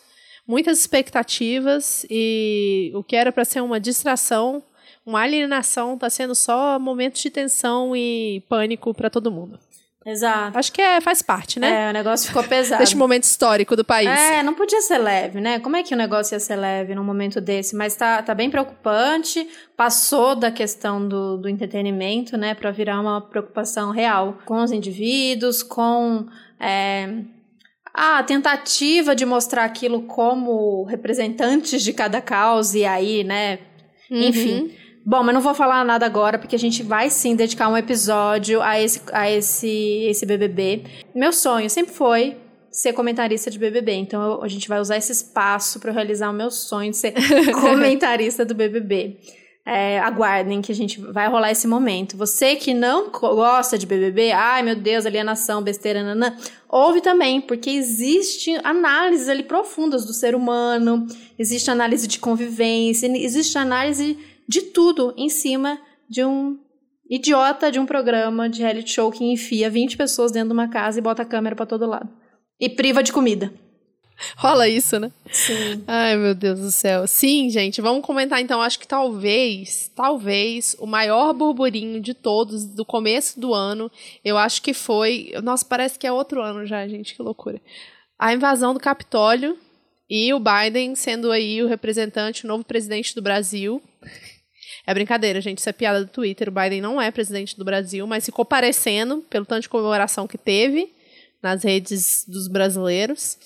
muitas 0.48 0.80
expectativas 0.80 2.06
e 2.08 2.92
o 2.94 3.04
que 3.04 3.16
era 3.16 3.32
pra 3.32 3.44
ser 3.44 3.62
uma 3.62 3.80
distração, 3.80 4.62
uma 5.04 5.22
alienação, 5.22 5.98
tá 5.98 6.08
sendo 6.08 6.36
só 6.36 6.78
momentos 6.78 7.20
de 7.20 7.32
tensão 7.32 7.96
e 7.96 8.44
pânico 8.48 8.94
pra 8.94 9.10
todo 9.10 9.32
mundo. 9.32 9.60
Exato. 10.06 10.58
Acho 10.60 10.72
que 10.72 10.82
é, 10.82 11.02
faz 11.02 11.24
parte, 11.24 11.60
né? 11.60 11.88
É, 11.88 11.90
o 11.90 11.94
negócio 11.94 12.28
ficou 12.28 12.44
pesado. 12.44 12.80
Deste 12.80 12.96
momento 12.96 13.24
histórico 13.24 13.76
do 13.76 13.84
país. 13.84 14.08
É, 14.08 14.44
não 14.44 14.54
podia 14.54 14.80
ser 14.82 15.00
leve, 15.00 15.42
né? 15.42 15.60
Como 15.60 15.76
é 15.76 15.82
que 15.82 15.96
o 15.96 15.98
negócio 15.98 16.36
ia 16.36 16.40
ser 16.40 16.56
leve 16.56 16.94
num 16.94 17.04
momento 17.04 17.42
desse? 17.42 17.76
Mas 17.76 17.96
tá, 17.96 18.22
tá 18.22 18.36
bem 18.36 18.52
preocupante. 18.52 19.48
Passou 19.76 20.36
da 20.36 20.52
questão 20.52 21.08
do, 21.08 21.38
do 21.38 21.50
entretenimento, 21.50 22.38
né, 22.38 22.54
para 22.54 22.70
virar 22.70 23.02
uma 23.02 23.20
preocupação 23.20 23.90
real 23.90 24.38
com 24.46 24.64
os 24.64 24.72
indivíduos, 24.72 25.64
com 25.64 26.28
é, 26.60 27.10
a 27.92 28.22
tentativa 28.22 29.16
de 29.16 29.26
mostrar 29.26 29.66
aquilo 29.66 30.04
como 30.04 30.84
representantes 30.84 31.82
de 31.82 31.92
cada 31.92 32.22
causa, 32.22 32.78
e 32.78 32.86
aí, 32.86 33.24
né? 33.24 33.58
Uhum. 34.12 34.22
Enfim. 34.22 34.85
Bom, 35.06 35.22
mas 35.22 35.36
não 35.36 35.42
vou 35.42 35.54
falar 35.54 35.86
nada 35.86 36.06
agora, 36.06 36.40
porque 36.40 36.56
a 36.56 36.60
gente 36.60 36.82
vai 36.82 37.10
sim 37.12 37.36
dedicar 37.36 37.70
um 37.70 37.78
episódio 37.78 38.60
a 38.62 38.82
esse, 38.82 39.02
a 39.14 39.30
esse, 39.30 39.70
esse 40.10 40.26
BBB. 40.26 40.84
Meu 41.14 41.32
sonho 41.32 41.70
sempre 41.70 41.94
foi 41.94 42.38
ser 42.72 42.92
comentarista 42.92 43.52
de 43.52 43.60
BBB, 43.60 43.94
então 43.94 44.22
eu- 44.22 44.44
a 44.44 44.48
gente 44.48 44.68
vai 44.68 44.80
usar 44.82 44.98
esse 44.98 45.12
espaço 45.12 45.80
para 45.80 45.92
realizar 45.92 46.30
o 46.30 46.34
meu 46.34 46.50
sonho 46.50 46.90
de 46.92 46.98
ser 46.98 47.14
comentarista 47.62 48.44
do 48.44 48.56
BBB. 48.56 49.18
É, 49.68 50.00
aguardem 50.00 50.62
que 50.62 50.72
a 50.72 50.76
gente 50.76 51.00
vai 51.02 51.28
rolar 51.28 51.52
esse 51.52 51.68
momento. 51.68 52.16
Você 52.18 52.56
que 52.56 52.72
não 52.74 53.10
gosta 53.10 53.78
de 53.80 53.86
BBB, 53.88 54.32
ai 54.32 54.62
meu 54.62 54.76
Deus, 54.76 55.06
alienação, 55.08 55.62
besteira, 55.62 56.04
nanã, 56.04 56.36
ouve 56.70 57.02
também, 57.02 57.42
porque 57.42 57.70
existe 57.72 58.56
análises 58.64 59.28
ali 59.30 59.42
profundas 59.44 60.06
do 60.06 60.14
ser 60.14 60.36
humano, 60.36 61.08
existe 61.40 61.72
análise 61.72 62.08
de 62.08 62.20
convivência, 62.20 63.08
existe 63.18 63.58
análise 63.58 64.18
de 64.48 64.62
tudo 64.62 65.14
em 65.18 65.30
cima 65.30 65.80
de 66.10 66.24
um 66.24 66.60
idiota 67.10 67.72
de 67.72 67.80
um 67.80 67.86
programa 67.86 68.50
de 68.50 68.62
reality 68.62 68.92
show 68.92 69.12
que 69.12 69.24
enfia 69.24 69.70
20 69.70 69.98
pessoas 69.98 70.32
dentro 70.32 70.50
de 70.50 70.54
uma 70.54 70.68
casa 70.68 71.00
e 71.00 71.02
bota 71.02 71.22
a 71.22 71.26
câmera 71.26 71.56
pra 71.56 71.66
todo 71.66 71.86
lado. 71.86 72.10
E 72.60 72.70
priva 72.70 73.04
de 73.04 73.12
comida. 73.12 73.54
Rola 74.38 74.68
isso, 74.68 74.98
né? 74.98 75.12
Sim. 75.30 75.84
Ai, 75.86 76.16
meu 76.16 76.34
Deus 76.34 76.60
do 76.60 76.72
céu. 76.72 77.06
Sim, 77.06 77.50
gente, 77.50 77.82
vamos 77.82 78.06
comentar 78.06 78.42
então. 78.42 78.62
Acho 78.62 78.80
que 78.80 78.88
talvez, 78.88 79.92
talvez, 79.94 80.76
o 80.80 80.86
maior 80.86 81.34
burburinho 81.34 82.00
de 82.00 82.14
todos 82.14 82.66
do 82.66 82.86
começo 82.86 83.40
do 83.40 83.54
ano, 83.54 83.92
eu 84.24 84.38
acho 84.38 84.62
que 84.62 84.74
foi. 84.74 85.34
Nossa, 85.44 85.66
parece 85.66 86.00
que 86.00 86.08
é 86.08 86.12
outro 86.12 86.42
ano 86.42 86.66
já, 86.66 86.88
gente, 86.88 87.14
que 87.14 87.22
loucura. 87.22 87.62
A 88.18 88.34
invasão 88.34 88.74
do 88.74 88.80
Capitólio 88.80 89.58
e 90.10 90.34
o 90.34 90.40
Biden 90.40 90.96
sendo 90.96 91.32
aí 91.32 91.62
o 91.62 91.68
representante, 91.68 92.46
o 92.46 92.48
novo 92.48 92.64
presidente 92.64 93.14
do 93.14 93.22
Brasil. 93.22 93.82
É 94.88 94.94
brincadeira, 94.94 95.42
gente, 95.42 95.60
isso 95.60 95.70
é 95.70 95.74
piada 95.74 96.04
do 96.04 96.10
Twitter. 96.10 96.50
O 96.50 96.52
Biden 96.52 96.82
não 96.82 97.02
é 97.02 97.10
presidente 97.12 97.58
do 97.58 97.66
Brasil, 97.66 98.06
mas 98.06 98.26
ficou 98.26 98.46
parecendo 98.46 99.24
pelo 99.30 99.46
tanto 99.46 99.64
de 99.64 99.70
comemoração 99.70 100.28
que 100.28 100.38
teve 100.38 100.92
nas 101.42 101.64
redes 101.64 102.26
dos 102.28 102.48
brasileiros. 102.48 103.38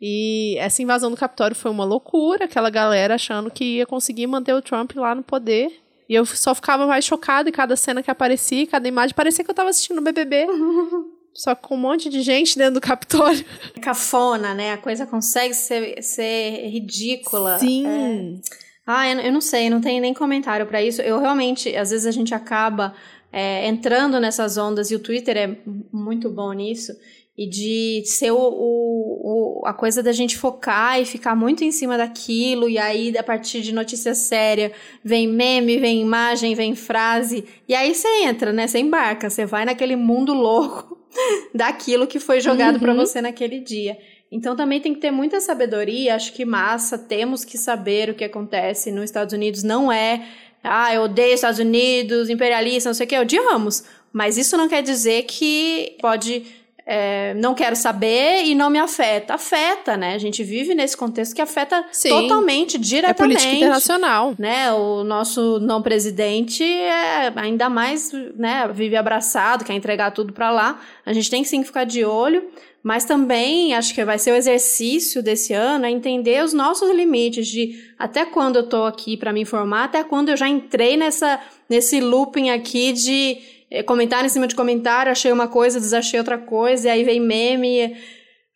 E 0.00 0.56
essa 0.58 0.82
invasão 0.82 1.10
do 1.10 1.16
Capitólio 1.16 1.54
foi 1.54 1.70
uma 1.70 1.84
loucura, 1.84 2.46
aquela 2.46 2.70
galera 2.70 3.16
achando 3.16 3.50
que 3.50 3.76
ia 3.76 3.86
conseguir 3.86 4.26
manter 4.26 4.54
o 4.54 4.62
Trump 4.62 4.92
lá 4.96 5.14
no 5.14 5.22
poder. 5.22 5.70
E 6.08 6.14
eu 6.14 6.24
só 6.24 6.54
ficava 6.54 6.86
mais 6.86 7.04
chocada 7.04 7.50
em 7.50 7.52
cada 7.52 7.76
cena 7.76 8.02
que 8.02 8.10
aparecia, 8.10 8.66
cada 8.66 8.88
imagem. 8.88 9.14
Parecia 9.14 9.44
que 9.44 9.50
eu 9.50 9.54
tava 9.54 9.70
assistindo 9.70 9.98
o 9.98 10.02
BBB. 10.02 10.46
só 11.32 11.54
com 11.54 11.74
um 11.74 11.78
monte 11.78 12.08
de 12.08 12.22
gente 12.22 12.58
dentro 12.58 12.74
do 12.74 12.80
Capitólio. 12.80 13.44
Cafona, 13.80 14.54
né? 14.54 14.72
A 14.72 14.78
coisa 14.78 15.06
consegue 15.06 15.54
ser, 15.54 16.02
ser 16.02 16.68
ridícula. 16.68 17.58
Sim. 17.58 17.86
É. 17.86 18.69
Ah, 18.98 19.08
eu, 19.12 19.20
eu 19.20 19.32
não 19.32 19.40
sei, 19.40 19.68
não 19.70 19.80
tem 19.80 20.00
nem 20.00 20.12
comentário 20.14 20.66
pra 20.66 20.82
isso. 20.82 21.00
Eu 21.02 21.18
realmente, 21.20 21.74
às 21.76 21.90
vezes 21.90 22.06
a 22.06 22.10
gente 22.10 22.34
acaba 22.34 22.94
é, 23.32 23.66
entrando 23.68 24.18
nessas 24.20 24.56
ondas 24.56 24.90
e 24.90 24.94
o 24.94 24.98
Twitter 25.00 25.36
é 25.36 25.56
muito 25.92 26.28
bom 26.30 26.52
nisso. 26.52 26.92
E 27.38 27.46
de 27.48 28.02
ser 28.04 28.32
o, 28.32 28.36
o, 28.38 29.60
o- 29.62 29.66
a 29.66 29.72
coisa 29.72 30.02
da 30.02 30.12
gente 30.12 30.36
focar 30.36 31.00
e 31.00 31.06
ficar 31.06 31.34
muito 31.34 31.64
em 31.64 31.70
cima 31.72 31.96
daquilo, 31.96 32.68
e 32.68 32.76
aí, 32.76 33.16
a 33.16 33.22
partir 33.22 33.62
de 33.62 33.72
notícia 33.72 34.14
séria, 34.14 34.72
vem 35.02 35.26
meme, 35.26 35.78
vem 35.78 36.02
imagem, 36.02 36.54
vem 36.54 36.74
frase, 36.74 37.44
e 37.66 37.74
aí 37.74 37.94
você 37.94 38.08
entra, 38.24 38.52
né? 38.52 38.66
Você 38.66 38.78
embarca, 38.80 39.30
você 39.30 39.46
vai 39.46 39.64
naquele 39.64 39.96
mundo 39.96 40.34
louco 40.34 40.98
daquilo 41.54 42.06
que 42.06 42.18
foi 42.20 42.40
jogado 42.40 42.78
pra 42.78 42.90
Uhum. 42.92 42.98
você 42.98 43.22
naquele 43.22 43.60
dia. 43.60 43.96
Então 44.30 44.54
também 44.54 44.80
tem 44.80 44.94
que 44.94 45.00
ter 45.00 45.10
muita 45.10 45.40
sabedoria, 45.40 46.14
acho 46.14 46.32
que 46.32 46.44
massa, 46.44 46.96
temos 46.96 47.44
que 47.44 47.58
saber 47.58 48.10
o 48.10 48.14
que 48.14 48.24
acontece 48.24 48.92
nos 48.92 49.04
Estados 49.04 49.34
Unidos, 49.34 49.64
não 49.64 49.90
é, 49.90 50.24
ah, 50.62 50.94
eu 50.94 51.02
odeio 51.02 51.34
Estados 51.34 51.58
Unidos, 51.58 52.30
imperialista, 52.30 52.88
não 52.88 52.94
sei 52.94 53.06
o 53.06 53.08
que, 53.08 53.18
odiamos, 53.18 53.82
mas 54.12 54.36
isso 54.36 54.56
não 54.56 54.68
quer 54.68 54.82
dizer 54.82 55.24
que 55.24 55.96
pode 56.00 56.44
é, 56.92 57.34
não 57.34 57.54
quero 57.54 57.76
saber 57.76 58.42
e 58.46 58.52
não 58.52 58.68
me 58.68 58.80
afeta. 58.80 59.34
Afeta, 59.34 59.96
né? 59.96 60.14
A 60.14 60.18
gente 60.18 60.42
vive 60.42 60.74
nesse 60.74 60.96
contexto 60.96 61.36
que 61.36 61.40
afeta 61.40 61.84
Sim. 61.92 62.08
totalmente, 62.08 62.76
diretamente. 62.78 63.20
É 63.20 63.38
política 63.38 63.52
internacional. 63.54 64.34
Né? 64.36 64.72
O 64.72 65.04
nosso 65.04 65.60
não 65.60 65.80
presidente 65.80 66.64
é 66.64 67.32
ainda 67.36 67.70
mais, 67.70 68.10
né? 68.34 68.68
Vive 68.74 68.96
abraçado, 68.96 69.64
quer 69.64 69.74
entregar 69.74 70.10
tudo 70.10 70.32
para 70.32 70.50
lá. 70.50 70.80
A 71.06 71.12
gente 71.12 71.30
tem 71.30 71.44
que 71.44 71.48
sim 71.48 71.62
ficar 71.62 71.84
de 71.84 72.04
olho. 72.04 72.42
Mas 72.82 73.04
também 73.04 73.74
acho 73.74 73.94
que 73.94 74.02
vai 74.04 74.18
ser 74.18 74.32
o 74.32 74.34
exercício 74.34 75.22
desse 75.22 75.52
ano 75.52 75.84
é 75.84 75.90
entender 75.90 76.42
os 76.42 76.54
nossos 76.54 76.90
limites 76.90 77.46
de 77.46 77.78
até 77.98 78.24
quando 78.24 78.56
eu 78.56 78.62
tô 78.66 78.84
aqui 78.84 79.18
para 79.18 79.34
me 79.34 79.42
informar, 79.42 79.84
até 79.84 80.02
quando 80.02 80.30
eu 80.30 80.36
já 80.36 80.48
entrei 80.48 80.96
nessa 80.96 81.38
nesse 81.68 82.00
looping 82.00 82.48
aqui 82.48 82.94
de 82.94 83.36
é, 83.36 83.59
comentário 83.86 84.26
em 84.26 84.30
cima 84.30 84.48
de 84.48 84.54
comentário, 84.54 85.12
achei 85.12 85.30
uma 85.32 85.48
coisa, 85.48 85.80
desachei 85.80 86.18
outra 86.18 86.38
coisa, 86.38 86.88
e 86.88 86.90
aí 86.90 87.04
vem 87.04 87.20
meme. 87.20 87.78
E, 87.78 87.96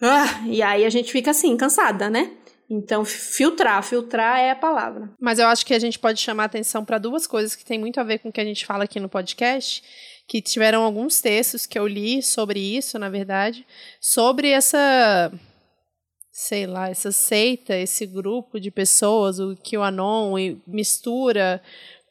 ah, 0.00 0.44
e 0.46 0.62
aí 0.62 0.84
a 0.84 0.90
gente 0.90 1.12
fica 1.12 1.30
assim, 1.30 1.56
cansada, 1.56 2.10
né? 2.10 2.30
Então, 2.68 3.04
filtrar, 3.04 3.82
filtrar 3.82 4.38
é 4.40 4.50
a 4.50 4.56
palavra. 4.56 5.10
Mas 5.20 5.38
eu 5.38 5.46
acho 5.46 5.64
que 5.64 5.74
a 5.74 5.78
gente 5.78 5.98
pode 5.98 6.20
chamar 6.20 6.44
atenção 6.44 6.84
para 6.84 6.98
duas 6.98 7.26
coisas 7.26 7.54
que 7.54 7.64
tem 7.64 7.78
muito 7.78 8.00
a 8.00 8.04
ver 8.04 8.18
com 8.18 8.30
o 8.30 8.32
que 8.32 8.40
a 8.40 8.44
gente 8.44 8.64
fala 8.64 8.84
aqui 8.84 8.98
no 8.98 9.08
podcast, 9.08 9.82
que 10.26 10.40
tiveram 10.40 10.82
alguns 10.82 11.20
textos 11.20 11.66
que 11.66 11.78
eu 11.78 11.86
li 11.86 12.22
sobre 12.22 12.58
isso, 12.58 12.98
na 12.98 13.10
verdade, 13.10 13.66
sobre 14.00 14.48
essa 14.48 15.30
sei 16.36 16.66
lá, 16.66 16.90
essa 16.90 17.12
seita, 17.12 17.76
esse 17.76 18.04
grupo 18.06 18.58
de 18.58 18.68
pessoas, 18.68 19.38
o 19.38 19.56
QAnon, 19.56 20.36
e 20.36 20.60
mistura 20.66 21.62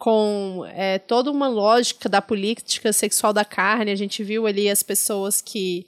com 0.04 0.66
é, 0.76 1.00
toda 1.00 1.32
uma 1.32 1.48
lógica 1.48 2.10
da 2.10 2.22
política 2.22 2.92
sexual 2.92 3.32
da 3.32 3.46
carne. 3.46 3.90
A 3.90 3.96
gente 3.96 4.22
viu 4.22 4.46
ali 4.46 4.70
as 4.70 4.84
pessoas 4.84 5.40
que 5.40 5.88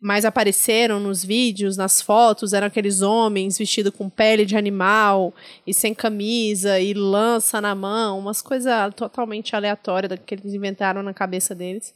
mais 0.00 0.24
apareceram 0.24 0.98
nos 0.98 1.24
vídeos, 1.24 1.76
nas 1.76 2.02
fotos, 2.02 2.52
eram 2.52 2.66
aqueles 2.66 3.02
homens 3.02 3.56
vestidos 3.56 3.94
com 3.96 4.10
pele 4.10 4.44
de 4.44 4.56
animal 4.56 5.32
e 5.64 5.72
sem 5.72 5.94
camisa 5.94 6.80
e 6.80 6.92
lança 6.92 7.60
na 7.60 7.72
mão, 7.72 8.18
umas 8.18 8.42
coisas 8.42 8.72
totalmente 8.96 9.54
aleatórias 9.54 10.18
que 10.26 10.34
eles 10.34 10.54
inventaram 10.54 11.00
na 11.00 11.14
cabeça 11.14 11.54
deles. 11.54 11.94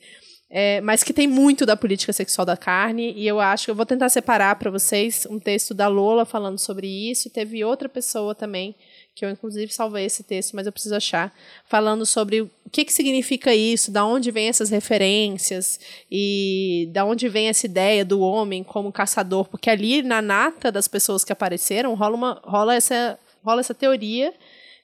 É, 0.48 0.80
mas 0.82 1.02
que 1.02 1.12
tem 1.12 1.26
muito 1.26 1.66
da 1.66 1.76
política 1.76 2.12
sexual 2.12 2.46
da 2.46 2.56
carne, 2.56 3.12
e 3.16 3.26
eu 3.26 3.40
acho 3.40 3.64
que 3.64 3.70
eu 3.72 3.74
vou 3.74 3.84
tentar 3.84 4.08
separar 4.08 4.54
para 4.54 4.70
vocês 4.70 5.26
um 5.28 5.40
texto 5.40 5.74
da 5.74 5.88
Lola 5.88 6.24
falando 6.24 6.60
sobre 6.60 6.86
isso, 6.86 7.26
e 7.26 7.30
teve 7.32 7.64
outra 7.64 7.88
pessoa 7.88 8.36
também 8.36 8.76
que 9.16 9.24
eu 9.24 9.30
inclusive 9.30 9.72
salvei 9.72 10.04
esse 10.04 10.22
texto, 10.22 10.54
mas 10.54 10.66
eu 10.66 10.72
preciso 10.72 10.94
achar, 10.94 11.34
falando 11.64 12.04
sobre 12.04 12.42
o 12.42 12.50
que, 12.70 12.84
que 12.84 12.92
significa 12.92 13.54
isso, 13.54 13.90
da 13.90 14.04
onde 14.04 14.30
vem 14.30 14.48
essas 14.48 14.68
referências 14.68 15.80
e 16.12 16.90
da 16.92 17.02
onde 17.02 17.26
vem 17.26 17.48
essa 17.48 17.64
ideia 17.64 18.04
do 18.04 18.20
homem 18.20 18.62
como 18.62 18.92
caçador, 18.92 19.48
porque 19.48 19.70
ali 19.70 20.02
na 20.02 20.20
nata 20.20 20.70
das 20.70 20.86
pessoas 20.86 21.24
que 21.24 21.32
apareceram 21.32 21.94
rola, 21.94 22.14
uma, 22.14 22.42
rola, 22.44 22.74
essa, 22.74 23.18
rola 23.42 23.60
essa 23.60 23.72
teoria 23.72 24.34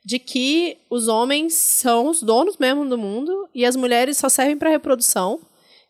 de 0.02 0.18
que 0.18 0.78
os 0.88 1.08
homens 1.08 1.52
são 1.52 2.08
os 2.08 2.22
donos 2.22 2.56
mesmo 2.56 2.86
do 2.86 2.96
mundo 2.96 3.46
e 3.54 3.66
as 3.66 3.76
mulheres 3.76 4.16
só 4.16 4.30
servem 4.30 4.56
para 4.56 4.70
reprodução 4.70 5.40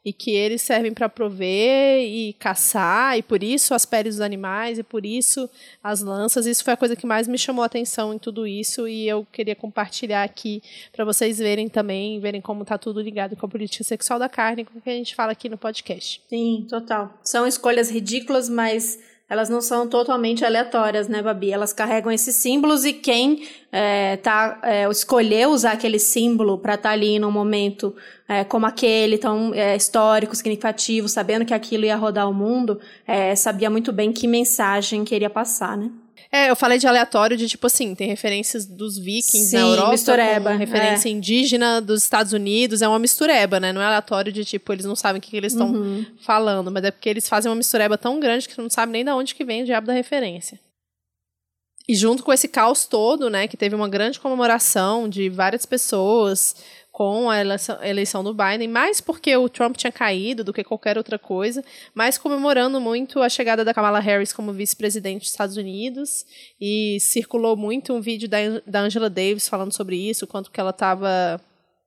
e 0.05 0.13
que 0.13 0.33
eles 0.33 0.63
servem 0.63 0.93
para 0.93 1.09
prover 1.09 2.03
e 2.03 2.33
caçar, 2.35 3.17
e 3.17 3.23
por 3.23 3.43
isso 3.43 3.75
as 3.75 3.85
peles 3.85 4.17
dos 4.17 4.21
animais, 4.21 4.79
e 4.79 4.83
por 4.83 5.07
isso 5.07 5.49
as 5.83 6.01
lanças. 6.01 6.47
Isso 6.47 6.65
foi 6.65 6.75
a 6.75 6.77
coisa 6.77 6.97
que 6.97 7.07
mais 7.07 7.29
me 7.29 7.39
chamou 7.39 7.63
a 7.63 7.67
atenção 7.67 8.13
em 8.13 8.19
tudo 8.19 8.47
isso, 8.47 8.89
e 8.89 9.09
eu 9.09 9.27
queria 9.31 9.55
compartilhar 9.55 10.25
aqui 10.25 10.63
para 10.93 11.05
vocês 11.05 11.39
verem 11.39 11.69
também, 11.69 12.19
verem 12.19 12.41
como 12.41 12.63
está 12.63 12.77
tudo 12.77 13.01
ligado 13.01 13.37
com 13.37 13.47
a 13.47 13.49
política 13.49 13.85
sexual 13.85 14.19
da 14.19 14.29
carne, 14.29 14.65
com 14.65 14.79
o 14.79 14.83
que 14.83 14.91
a 14.91 14.95
gente 14.95 15.15
fala 15.15 15.33
aqui 15.33 15.49
no 15.49 15.57
podcast. 15.57 16.21
Sim, 16.29 16.67
total. 16.69 17.13
São 17.23 17.47
escolhas 17.47 17.91
ridículas, 17.91 18.49
mas 18.49 18.99
elas 19.29 19.49
não 19.49 19.61
são 19.61 19.89
totalmente 19.89 20.45
aleatórias, 20.45 21.09
né, 21.09 21.23
Babi? 21.23 21.53
Elas 21.53 21.73
carregam 21.73 22.13
esses 22.13 22.35
símbolos 22.37 22.85
e 22.85 22.93
quem 22.93 23.49
é, 23.71 24.17
tá, 24.19 24.61
é, 24.63 24.89
escolheu 24.91 25.51
usar 25.51 25.73
aquele 25.73 25.99
símbolo 25.99 26.59
para 26.59 26.75
estar 26.75 26.91
tá 26.91 26.93
ali 26.93 27.19
num 27.19 27.31
momento 27.31 27.95
é, 28.29 28.45
como 28.45 28.67
aquele, 28.67 29.17
tão 29.17 29.55
é, 29.55 29.75
histórico, 29.75 30.37
significativo, 30.37 31.09
sabendo 31.09 31.45
que 31.45 31.55
aquilo 31.55 31.85
ia 31.85 31.97
rodar 31.97 32.29
o 32.29 32.35
mundo, 32.35 32.79
é, 33.07 33.35
sabia 33.35 33.71
muito 33.71 33.93
bem 33.93 34.13
que 34.13 34.27
mensagem 34.27 35.05
queria 35.05 35.31
passar, 35.31 35.77
né? 35.79 35.91
É, 36.35 36.49
eu 36.49 36.57
falei 36.57 36.79
de 36.79 36.87
aleatório, 36.87 37.37
de 37.37 37.47
tipo 37.47 37.67
assim, 37.67 37.95
tem 37.95 38.09
referências 38.09 38.65
dos 38.65 38.97
vikings 38.97 39.51
Sim, 39.51 39.57
na 39.57 39.63
Europa, 39.63 39.91
mistureba, 39.91 40.53
referência 40.53 41.11
é. 41.11 41.13
indígena 41.13 41.79
dos 41.79 42.03
Estados 42.03 42.33
Unidos, 42.33 42.81
é 42.81 42.89
uma 42.89 42.99
mistureba, 42.99 43.61
né? 43.61 43.71
Não 43.71 43.83
é 43.83 43.85
aleatório 43.85 44.33
de 44.33 44.43
tipo, 44.43 44.73
eles 44.73 44.87
não 44.87 44.97
sabem 44.97 45.19
o 45.19 45.23
que, 45.23 45.29
que 45.29 45.37
eles 45.37 45.53
estão 45.53 45.71
uhum. 45.71 46.07
falando, 46.23 46.71
mas 46.71 46.85
é 46.85 46.91
porque 46.91 47.11
eles 47.11 47.29
fazem 47.29 47.51
uma 47.51 47.57
mistureba 47.57 47.99
tão 47.99 48.19
grande 48.19 48.49
que 48.49 48.55
tu 48.55 48.63
não 48.63 48.71
sabe 48.71 48.93
nem 48.93 49.05
de 49.05 49.11
onde 49.11 49.35
que 49.35 49.45
vem 49.45 49.63
o 49.63 49.67
diabo 49.67 49.87
da 49.87 49.93
referência. 49.93 50.59
E 51.87 51.95
junto 51.95 52.23
com 52.23 52.33
esse 52.33 52.49
caos 52.49 52.87
todo, 52.87 53.29
né, 53.29 53.47
que 53.47 53.57
teve 53.57 53.75
uma 53.75 53.89
grande 53.89 54.19
comemoração 54.19 55.11
de 55.11 55.29
várias 55.29 55.67
pessoas, 55.67 56.57
com 56.93 57.31
a 57.31 57.41
eleição, 57.41 58.23
do 58.23 58.35
Biden, 58.35 58.69
mais 58.69 59.01
porque 59.01 59.35
o 59.35 59.49
Trump 59.49 59.77
tinha 59.77 59.91
caído 59.91 60.45
do 60.45 60.53
que 60.53 60.63
qualquer 60.63 60.99
outra 60.99 61.19
coisa, 61.19 61.65
mas 61.95 62.19
comemorando 62.19 62.79
muito 62.79 63.23
a 63.23 63.31
chegada 63.31 63.65
da 63.65 63.73
Kamala 63.73 63.99
Harris 63.99 64.31
como 64.31 64.53
vice-presidente 64.53 65.23
dos 65.23 65.31
Estados 65.31 65.57
Unidos. 65.57 66.27
E 66.61 66.99
circulou 67.01 67.57
muito 67.57 67.95
um 67.95 68.01
vídeo 68.03 68.29
da, 68.29 68.39
da 68.67 68.81
Angela 68.81 69.09
Davis 69.09 69.49
falando 69.49 69.73
sobre 69.73 69.97
isso, 69.97 70.27
quanto 70.27 70.51
que 70.51 70.61
ela 70.61 70.69
estava 70.69 71.41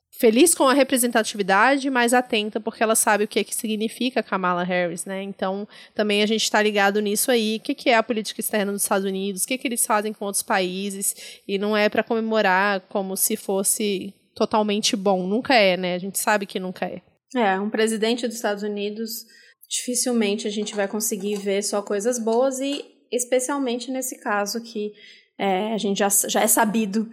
feliz 0.10 0.56
com 0.56 0.68
a 0.68 0.74
representatividade, 0.74 1.88
mas 1.90 2.12
atenta 2.12 2.60
porque 2.60 2.82
ela 2.82 2.96
sabe 2.96 3.26
o 3.26 3.28
que, 3.28 3.40
é 3.40 3.44
que 3.44 3.54
significa 3.54 4.24
Kamala 4.24 4.64
Harris, 4.64 5.06
né? 5.06 5.22
Então, 5.22 5.68
também 5.94 6.24
a 6.24 6.26
gente 6.26 6.44
está 6.44 6.60
ligado 6.64 7.00
nisso 7.00 7.30
aí. 7.30 7.58
O 7.58 7.60
que, 7.60 7.76
que 7.76 7.92
é 7.92 7.96
a 7.96 8.02
política 8.02 8.42
externa 8.42 8.72
dos 8.72 8.82
Estados 8.82 9.06
Unidos? 9.06 9.44
O 9.44 9.48
que, 9.48 9.58
que 9.58 9.68
eles 9.68 9.86
fazem 9.86 10.14
com 10.14 10.26
outros 10.26 10.42
países? 10.42 11.16
E 11.48 11.60
não 11.60 11.78
é 11.78 11.90
para 11.90 12.02
comemorar 12.02 12.80
como 12.90 13.16
se 13.16 13.38
fosse 13.38 14.16
totalmente 14.36 14.96
bom. 14.96 15.26
Nunca 15.26 15.56
é, 15.56 15.78
né? 15.78 15.96
A 15.96 15.98
gente 15.98 16.20
sabe 16.20 16.46
que 16.46 16.60
nunca 16.60 16.86
é. 16.86 17.02
É, 17.36 17.60
um 17.60 17.70
presidente 17.70 18.28
dos 18.28 18.36
Estados 18.36 18.64
Unidos, 18.64 19.26
dificilmente 19.70 20.48
a 20.48 20.52
gente 20.52 20.76
vai 20.76 20.88
conseguir 20.88 21.36
ver 21.38 21.64
só 21.64 21.82
coisas 21.82 22.20
boas 22.20 22.60
e 22.60 22.86
especialmente 23.12 23.90
nesse 23.90 24.20
caso 24.20 24.62
que 24.62 24.92
é, 25.38 25.74
a 25.74 25.78
gente 25.78 25.98
já, 25.98 26.10
já 26.10 26.42
é 26.42 26.48
sabido 26.48 27.10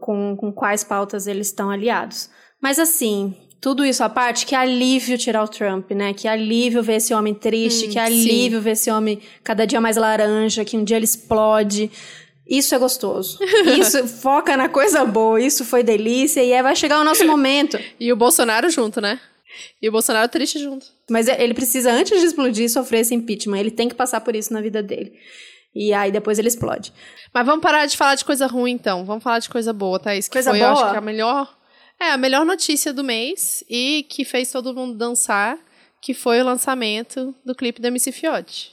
com, 0.00 0.36
com 0.36 0.52
quais 0.52 0.84
pautas 0.84 1.26
eles 1.26 1.48
estão 1.48 1.70
aliados. 1.70 2.30
Mas 2.60 2.78
assim, 2.78 3.34
tudo 3.60 3.84
isso 3.84 4.02
à 4.02 4.08
parte, 4.08 4.46
que 4.46 4.54
alívio 4.54 5.18
tirar 5.18 5.42
o 5.42 5.48
Trump, 5.48 5.90
né? 5.90 6.12
Que 6.14 6.28
alívio 6.28 6.82
ver 6.82 6.96
esse 6.96 7.12
homem 7.12 7.34
triste, 7.34 7.86
hum, 7.86 7.90
que 7.90 7.98
alívio 7.98 8.58
sim. 8.58 8.64
ver 8.64 8.70
esse 8.70 8.90
homem 8.90 9.20
cada 9.42 9.66
dia 9.66 9.80
mais 9.80 9.96
laranja, 9.96 10.64
que 10.64 10.76
um 10.76 10.84
dia 10.84 10.96
ele 10.96 11.04
explode. 11.04 11.90
Isso 12.48 12.74
é 12.74 12.78
gostoso. 12.78 13.38
Isso 13.78 14.06
foca 14.06 14.56
na 14.56 14.68
coisa 14.68 15.04
boa. 15.04 15.40
Isso 15.40 15.64
foi 15.64 15.82
delícia 15.82 16.42
e 16.42 16.52
aí 16.52 16.62
vai 16.62 16.76
chegar 16.76 17.00
o 17.00 17.04
nosso 17.04 17.24
momento. 17.26 17.78
e 17.98 18.12
o 18.12 18.16
Bolsonaro 18.16 18.70
junto, 18.70 19.00
né? 19.00 19.20
E 19.80 19.88
o 19.88 19.92
Bolsonaro 19.92 20.28
triste 20.28 20.58
junto. 20.58 20.86
Mas 21.10 21.28
ele 21.28 21.54
precisa, 21.54 21.90
antes 21.90 22.20
de 22.20 22.26
explodir, 22.26 22.70
sofrer 22.70 23.00
esse 23.00 23.14
impeachment. 23.14 23.58
Ele 23.58 23.70
tem 23.70 23.88
que 23.88 23.94
passar 23.94 24.20
por 24.20 24.36
isso 24.36 24.52
na 24.52 24.60
vida 24.60 24.82
dele. 24.82 25.12
E 25.74 25.92
aí 25.92 26.10
depois 26.10 26.38
ele 26.38 26.48
explode. 26.48 26.92
Mas 27.34 27.44
vamos 27.44 27.62
parar 27.62 27.86
de 27.86 27.96
falar 27.96 28.14
de 28.14 28.24
coisa 28.24 28.46
ruim, 28.46 28.72
então. 28.72 29.04
Vamos 29.04 29.22
falar 29.22 29.38
de 29.38 29.48
coisa 29.48 29.72
boa, 29.72 29.98
Thaís. 29.98 30.28
Que 30.28 30.32
coisa 30.32 30.50
foi, 30.50 30.58
boa? 30.58 30.70
Eu 30.70 30.76
acho 30.76 30.90
que 30.92 30.96
a 30.96 31.00
melhor. 31.00 31.56
É, 32.00 32.10
a 32.10 32.16
melhor 32.16 32.44
notícia 32.44 32.92
do 32.92 33.02
mês 33.02 33.64
e 33.68 34.04
que 34.08 34.24
fez 34.24 34.50
todo 34.50 34.74
mundo 34.74 34.96
dançar, 34.96 35.58
que 36.02 36.12
foi 36.12 36.40
o 36.40 36.44
lançamento 36.44 37.34
do 37.44 37.54
clipe 37.54 37.80
da 37.80 37.90
Missy 37.90 38.12
Fiote. 38.12 38.70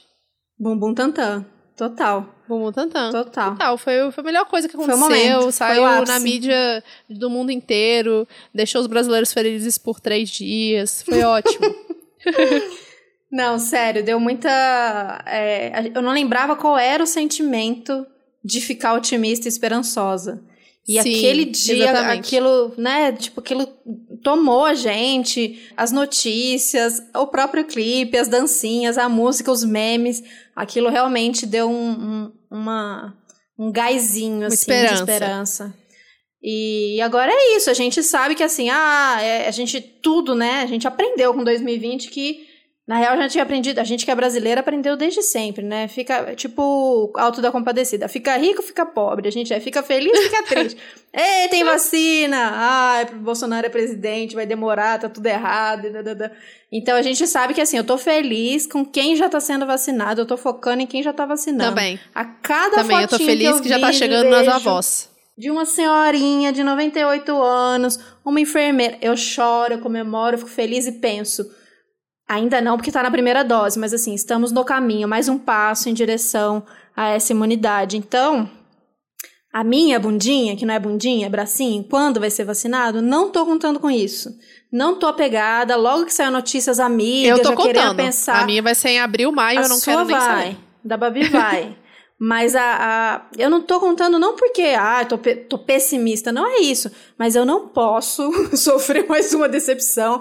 Bumbum 0.58 0.94
Tantan. 0.94 1.46
Total. 1.76 2.34
Bumbum 2.48 2.70
Tantan. 2.70 3.10
Total. 3.10 3.52
Total. 3.52 3.78
Foi, 3.78 4.12
foi 4.12 4.22
a 4.22 4.24
melhor 4.24 4.44
coisa 4.46 4.68
que 4.68 4.76
aconteceu. 4.76 4.98
Momento. 4.98 5.50
Saiu 5.50 6.04
na 6.06 6.20
mídia 6.20 6.84
do 7.08 7.28
mundo 7.28 7.50
inteiro. 7.50 8.28
Deixou 8.54 8.80
os 8.80 8.86
brasileiros 8.86 9.32
felizes 9.32 9.76
por 9.76 9.98
três 9.98 10.30
dias. 10.30 11.02
Foi 11.02 11.22
ótimo. 11.24 11.74
não, 13.30 13.58
sério. 13.58 14.04
Deu 14.04 14.20
muita... 14.20 15.22
É, 15.26 15.90
eu 15.94 16.02
não 16.02 16.12
lembrava 16.12 16.54
qual 16.54 16.78
era 16.78 17.02
o 17.02 17.06
sentimento 17.06 18.06
de 18.44 18.60
ficar 18.60 18.94
otimista 18.94 19.48
e 19.48 19.50
esperançosa. 19.50 20.42
E 20.86 21.00
Sim, 21.00 21.16
aquele 21.16 21.44
dia, 21.46 21.90
exatamente. 21.90 22.18
aquilo, 22.18 22.74
né, 22.76 23.12
tipo, 23.12 23.40
aquilo 23.40 23.66
tomou 24.22 24.66
a 24.66 24.74
gente, 24.74 25.62
as 25.76 25.90
notícias, 25.90 27.02
o 27.14 27.26
próprio 27.26 27.64
clipe, 27.64 28.18
as 28.18 28.28
dancinhas, 28.28 28.98
a 28.98 29.08
música, 29.08 29.50
os 29.50 29.64
memes, 29.64 30.22
aquilo 30.54 30.90
realmente 30.90 31.46
deu 31.46 31.70
um, 31.70 31.90
um 31.90 32.32
uma, 32.50 33.14
um 33.58 33.72
gásinho, 33.72 34.46
assim, 34.46 34.54
esperança. 34.54 34.94
de 34.94 35.10
esperança. 35.10 35.74
E 36.42 37.00
agora 37.00 37.32
é 37.32 37.56
isso, 37.56 37.70
a 37.70 37.74
gente 37.74 38.02
sabe 38.02 38.34
que 38.34 38.42
assim, 38.42 38.68
ah, 38.68 39.16
é, 39.20 39.48
a 39.48 39.50
gente 39.50 39.80
tudo, 39.80 40.34
né, 40.34 40.60
a 40.60 40.66
gente 40.66 40.86
aprendeu 40.86 41.32
com 41.32 41.42
2020 41.42 42.10
que 42.10 42.46
Na 42.86 42.98
real, 42.98 43.16
já 43.16 43.28
tinha 43.30 43.42
aprendido, 43.42 43.78
a 43.78 43.84
gente 43.84 44.04
que 44.04 44.10
é 44.10 44.14
brasileira 44.14 44.60
aprendeu 44.60 44.94
desde 44.94 45.22
sempre, 45.22 45.64
né? 45.64 45.88
Fica, 45.88 46.34
tipo, 46.36 47.10
alto 47.16 47.40
da 47.40 47.50
compadecida. 47.50 48.08
Fica 48.08 48.36
rico, 48.36 48.62
fica 48.62 48.84
pobre. 48.84 49.26
A 49.26 49.32
gente 49.32 49.54
é, 49.54 49.58
fica 49.58 49.82
feliz, 49.82 50.12
fica 50.18 50.42
triste. 50.44 50.78
Ei, 51.10 51.48
tem 51.48 51.64
vacina! 51.64 52.50
Ai, 52.52 53.06
Bolsonaro 53.06 53.66
é 53.66 53.70
presidente, 53.70 54.34
vai 54.34 54.44
demorar, 54.44 54.98
tá 54.98 55.08
tudo 55.08 55.24
errado. 55.24 55.88
Então 56.70 56.94
a 56.94 57.00
gente 57.00 57.26
sabe 57.26 57.54
que 57.54 57.60
assim, 57.62 57.78
eu 57.78 57.84
tô 57.84 57.96
feliz 57.96 58.66
com 58.66 58.84
quem 58.84 59.16
já 59.16 59.30
tá 59.30 59.40
sendo 59.40 59.64
vacinado, 59.64 60.20
eu 60.20 60.26
tô 60.26 60.36
focando 60.36 60.82
em 60.82 60.86
quem 60.86 61.02
já 61.02 61.12
tá 61.14 61.24
vacinando. 61.24 61.70
Também. 61.70 61.98
A 62.14 62.26
cada 62.26 62.76
Também, 62.76 63.00
eu 63.00 63.08
tô 63.08 63.16
feliz 63.16 63.56
que, 63.56 63.62
que 63.62 63.68
já 63.70 63.80
tá 63.80 63.92
chegando 63.92 64.28
nas 64.28 64.46
avós. 64.46 65.08
De 65.38 65.50
uma 65.50 65.64
senhorinha 65.64 66.52
de 66.52 66.62
98 66.62 67.42
anos, 67.42 67.98
uma 68.22 68.40
enfermeira. 68.40 68.98
Eu 69.00 69.16
choro, 69.16 69.72
eu 69.72 69.78
comemoro, 69.78 70.34
eu 70.34 70.38
fico 70.40 70.50
feliz 70.50 70.86
e 70.86 70.92
penso 70.92 71.50
Ainda 72.34 72.60
não, 72.60 72.76
porque 72.76 72.90
está 72.90 73.00
na 73.00 73.12
primeira 73.12 73.44
dose, 73.44 73.78
mas 73.78 73.94
assim, 73.94 74.12
estamos 74.12 74.50
no 74.50 74.64
caminho, 74.64 75.06
mais 75.06 75.28
um 75.28 75.38
passo 75.38 75.88
em 75.88 75.94
direção 75.94 76.64
a 76.96 77.10
essa 77.10 77.32
imunidade. 77.32 77.96
Então, 77.96 78.50
a 79.52 79.62
minha 79.62 80.00
bundinha, 80.00 80.56
que 80.56 80.66
não 80.66 80.74
é 80.74 80.80
bundinha, 80.80 81.26
é 81.26 81.30
bracinho, 81.30 81.84
quando 81.84 82.18
vai 82.18 82.30
ser 82.30 82.42
vacinado, 82.42 83.00
não 83.00 83.30
tô 83.30 83.46
contando 83.46 83.78
com 83.78 83.88
isso. 83.88 84.36
Não 84.72 84.98
tô 84.98 85.06
apegada, 85.06 85.76
logo 85.76 86.06
que 86.06 86.12
sair 86.12 86.28
notícias 86.28 86.80
amigas, 86.80 87.38
eu 87.38 87.44
tô 87.44 87.50
já 87.50 87.54
contando. 87.54 87.96
pensar. 87.98 88.42
A 88.42 88.46
minha 88.46 88.60
vai 88.60 88.74
ser 88.74 88.88
em 88.88 88.98
abril, 88.98 89.30
maio, 89.30 89.60
a 89.60 89.62
eu 89.62 89.68
não 89.68 89.80
quero 89.80 90.04
nem 90.04 90.16
vai, 90.18 90.42
saber. 90.42 90.56
Da 90.84 90.96
Babi 90.96 91.28
vai. 91.28 91.76
Mas 92.18 92.56
a, 92.56 92.62
a, 92.62 93.22
eu 93.38 93.48
não 93.48 93.62
tô 93.62 93.78
contando 93.78 94.18
não 94.18 94.34
porque, 94.34 94.74
ah, 94.76 95.04
tô, 95.04 95.18
tô 95.18 95.58
pessimista, 95.58 96.32
não 96.32 96.44
é 96.44 96.58
isso. 96.58 96.90
Mas 97.16 97.36
eu 97.36 97.44
não 97.44 97.68
posso 97.68 98.28
sofrer 98.56 99.06
mais 99.06 99.32
uma 99.34 99.48
decepção 99.48 100.20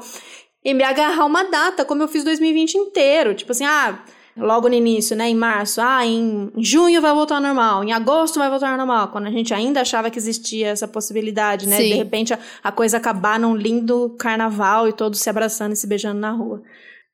e 0.63 0.73
me 0.73 0.83
agarrar 0.83 1.25
uma 1.25 1.43
data, 1.43 1.83
como 1.83 2.03
eu 2.03 2.07
fiz 2.07 2.23
2020 2.23 2.75
inteiro. 2.75 3.33
Tipo 3.33 3.51
assim, 3.51 3.65
ah, 3.65 3.99
logo 4.37 4.67
no 4.67 4.75
início, 4.75 5.15
né, 5.15 5.29
em 5.29 5.35
março, 5.35 5.81
ah, 5.81 6.05
em 6.05 6.51
junho 6.57 7.01
vai 7.01 7.13
voltar 7.13 7.35
ao 7.35 7.41
normal, 7.41 7.83
em 7.83 7.91
agosto 7.91 8.39
vai 8.39 8.49
voltar 8.49 8.71
ao 8.71 8.77
normal, 8.77 9.09
quando 9.09 9.27
a 9.27 9.31
gente 9.31 9.53
ainda 9.53 9.81
achava 9.81 10.09
que 10.09 10.17
existia 10.17 10.69
essa 10.69 10.87
possibilidade, 10.87 11.67
né, 11.67 11.77
Sim. 11.77 11.89
de 11.89 11.93
repente 11.93 12.33
a, 12.33 12.39
a 12.63 12.71
coisa 12.71 12.97
acabar 12.97 13.39
num 13.39 13.55
lindo 13.55 14.15
carnaval 14.17 14.87
e 14.87 14.93
todos 14.93 15.19
se 15.19 15.29
abraçando 15.29 15.73
e 15.73 15.75
se 15.75 15.85
beijando 15.85 16.19
na 16.19 16.31
rua. 16.31 16.63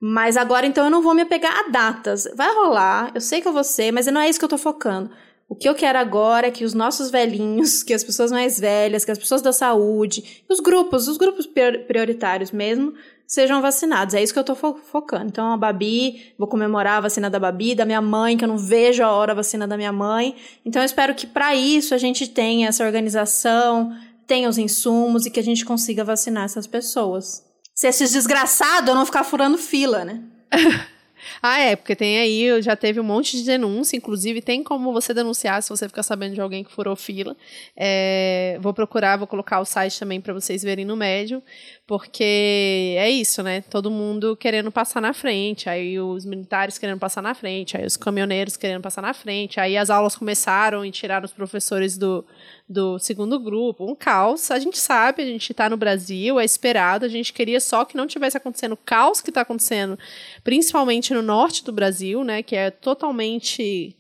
Mas 0.02 0.38
agora, 0.38 0.66
então, 0.66 0.86
eu 0.86 0.90
não 0.90 1.02
vou 1.02 1.14
me 1.14 1.24
apegar 1.24 1.52
a 1.60 1.70
datas. 1.70 2.26
Vai 2.34 2.54
rolar, 2.56 3.12
eu 3.14 3.20
sei 3.20 3.42
que 3.42 3.48
eu 3.48 3.52
vou 3.52 3.66
ser, 3.66 3.92
mas 3.92 4.06
não 4.08 4.22
é 4.22 4.30
isso 4.30 4.40
que 4.40 4.46
eu 4.46 4.50
tô 4.50 4.58
focando. 4.58 5.12
O 5.50 5.56
que 5.56 5.68
eu 5.68 5.76
quero 5.76 5.98
agora 5.98 6.48
é 6.48 6.52
que 6.52 6.64
os 6.64 6.74
nossos 6.74 7.10
velhinhos, 7.10 7.82
que 7.84 7.94
as 7.94 8.04
pessoas 8.04 8.32
mais 8.32 8.58
velhas, 8.58 9.04
que 9.04 9.12
as 9.12 9.18
pessoas 9.18 9.42
da 9.42 9.52
saúde, 9.52 10.44
os 10.48 10.62
grupos, 10.62 11.10
os 11.10 11.18
grupos 11.18 11.46
prioritários 11.46 12.52
mesmo, 12.52 12.94
sejam 13.30 13.62
vacinados. 13.62 14.16
É 14.16 14.24
isso 14.24 14.34
que 14.34 14.40
eu 14.40 14.44
tô 14.44 14.56
fo 14.56 14.76
focando. 14.92 15.28
Então, 15.28 15.54
a 15.54 15.56
Babi, 15.56 16.34
vou 16.38 16.48
comemorar 16.48 16.98
a 16.98 17.02
vacina 17.02 17.30
da 17.30 17.40
Babi, 17.40 17.76
da 17.76 17.86
minha 17.86 18.02
mãe, 18.02 18.36
que 18.36 18.44
eu 18.44 18.48
não 18.48 18.58
vejo 18.58 19.04
a 19.04 19.12
hora 19.12 19.34
a 19.34 19.36
vacina 19.36 19.68
da 19.68 19.78
minha 19.78 19.94
mãe. 19.94 20.36
Então, 20.66 20.82
eu 20.82 20.86
espero 20.86 21.14
que 21.14 21.28
para 21.28 21.56
isso 21.56 21.94
a 21.94 21.98
gente 22.00 22.28
tenha 22.28 22.68
essa 22.68 22.84
organização, 22.84 23.96
tenha 24.26 24.50
os 24.50 24.58
insumos 24.58 25.28
e 25.28 25.32
que 25.32 25.40
a 25.40 25.44
gente 25.44 25.64
consiga 25.64 26.04
vacinar 26.04 26.46
essas 26.46 26.66
pessoas. 26.66 27.46
Se 27.76 27.88
esses 27.88 28.12
desgraçados 28.12 28.96
não 28.96 29.06
ficar 29.06 29.24
furando 29.24 29.58
fila, 29.58 30.04
né? 30.04 30.24
Ah, 31.42 31.60
é, 31.60 31.76
porque 31.76 31.96
tem 31.96 32.20
aí, 32.20 32.62
já 32.62 32.76
teve 32.76 33.00
um 33.00 33.04
monte 33.04 33.38
de 33.38 33.44
denúncia, 33.44 33.98
inclusive 33.98 34.42
tem 34.42 34.64
como 34.64 34.92
você 34.94 35.14
denunciar 35.14 35.62
se 35.64 35.70
você 35.70 35.88
ficar 35.88 36.04
sabendo 36.04 36.34
de 36.36 36.42
alguém 36.42 36.64
que 36.64 36.72
furou 36.72 36.96
fila. 36.96 37.36
É, 37.76 38.58
vou 38.62 38.74
procurar, 38.74 39.18
vou 39.18 39.28
colocar 39.28 39.60
o 39.60 39.66
site 39.66 40.00
também 40.00 40.20
para 40.22 40.34
vocês 40.34 40.64
verem 40.64 40.86
no 40.86 40.96
médio, 40.96 41.42
porque 41.86 42.96
é 42.98 43.10
isso, 43.10 43.42
né? 43.42 43.62
Todo 43.62 43.90
mundo 43.90 44.36
querendo 44.36 44.72
passar 44.72 45.02
na 45.02 45.14
frente, 45.14 45.70
aí 45.70 46.00
os 46.00 46.26
militares 46.26 46.78
querendo 46.78 47.00
passar 47.00 47.22
na 47.22 47.34
frente, 47.34 47.76
aí 47.76 47.86
os 47.86 47.98
caminhoneiros 47.98 48.56
querendo 48.56 48.82
passar 48.82 49.02
na 49.02 49.14
frente, 49.14 49.60
aí 49.60 49.76
as 49.78 49.90
aulas 49.90 50.16
começaram 50.16 50.86
e 50.86 50.92
tiraram 50.92 51.26
os 51.26 51.34
professores 51.34 51.98
do, 51.98 52.26
do 52.68 53.00
segundo 53.00 53.40
grupo, 53.40 53.90
um 53.90 53.96
caos. 53.96 54.52
A 54.52 54.60
gente 54.60 54.78
sabe, 54.78 55.24
a 55.24 55.26
gente 55.26 55.52
está 55.52 55.68
no 55.70 55.78
Brasil, 55.78 56.40
é 56.40 56.46
esperado, 56.46 57.06
a 57.06 57.10
gente 57.10 57.34
queria 57.34 57.60
só 57.60 57.84
que 57.84 57.98
não 57.98 58.06
tivesse 58.06 58.38
acontecendo 58.38 58.74
o 58.74 58.78
caos 58.78 59.22
que 59.22 59.30
está 59.30 59.42
acontecendo, 59.42 59.98
principalmente 60.44 61.09
no 61.14 61.22
norte 61.22 61.64
do 61.64 61.72
Brasil, 61.72 62.24
né, 62.24 62.44
que 62.44 62.56
é 62.56 62.72
totalmente 62.72 63.96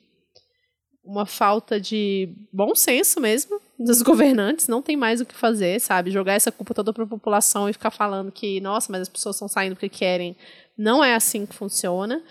uma 1.04 1.25
falta 1.25 1.80
de 1.80 2.30
bom 2.54 2.75
senso 2.75 3.20
mesmo 3.20 3.60
dos 3.78 4.01
governantes, 4.04 4.68
não 4.68 4.82
tem 4.82 4.96
mais 4.96 5.22
o 5.22 5.25
que 5.25 5.34
fazer, 5.34 5.80
sabe? 5.80 6.12
Jogar 6.12 6.34
essa 6.34 6.51
culpa 6.51 6.74
toda 6.74 6.94
para 6.94 7.04
a 7.04 7.08
população 7.08 7.68
e 7.68 7.74
ficar 7.74 7.92
falando 7.92 8.32
que, 8.32 8.60
nossa, 8.62 8.92
mas 8.92 9.01
as 9.01 9.10
pessoas 9.10 9.36
estão 9.36 9.48
saindo 9.48 9.75
porque 9.75 9.89
querem. 9.89 10.36
Não 10.78 11.04
é 11.04 11.16
assim 11.16 11.46
que 11.46 11.56
funciona. 11.56 12.22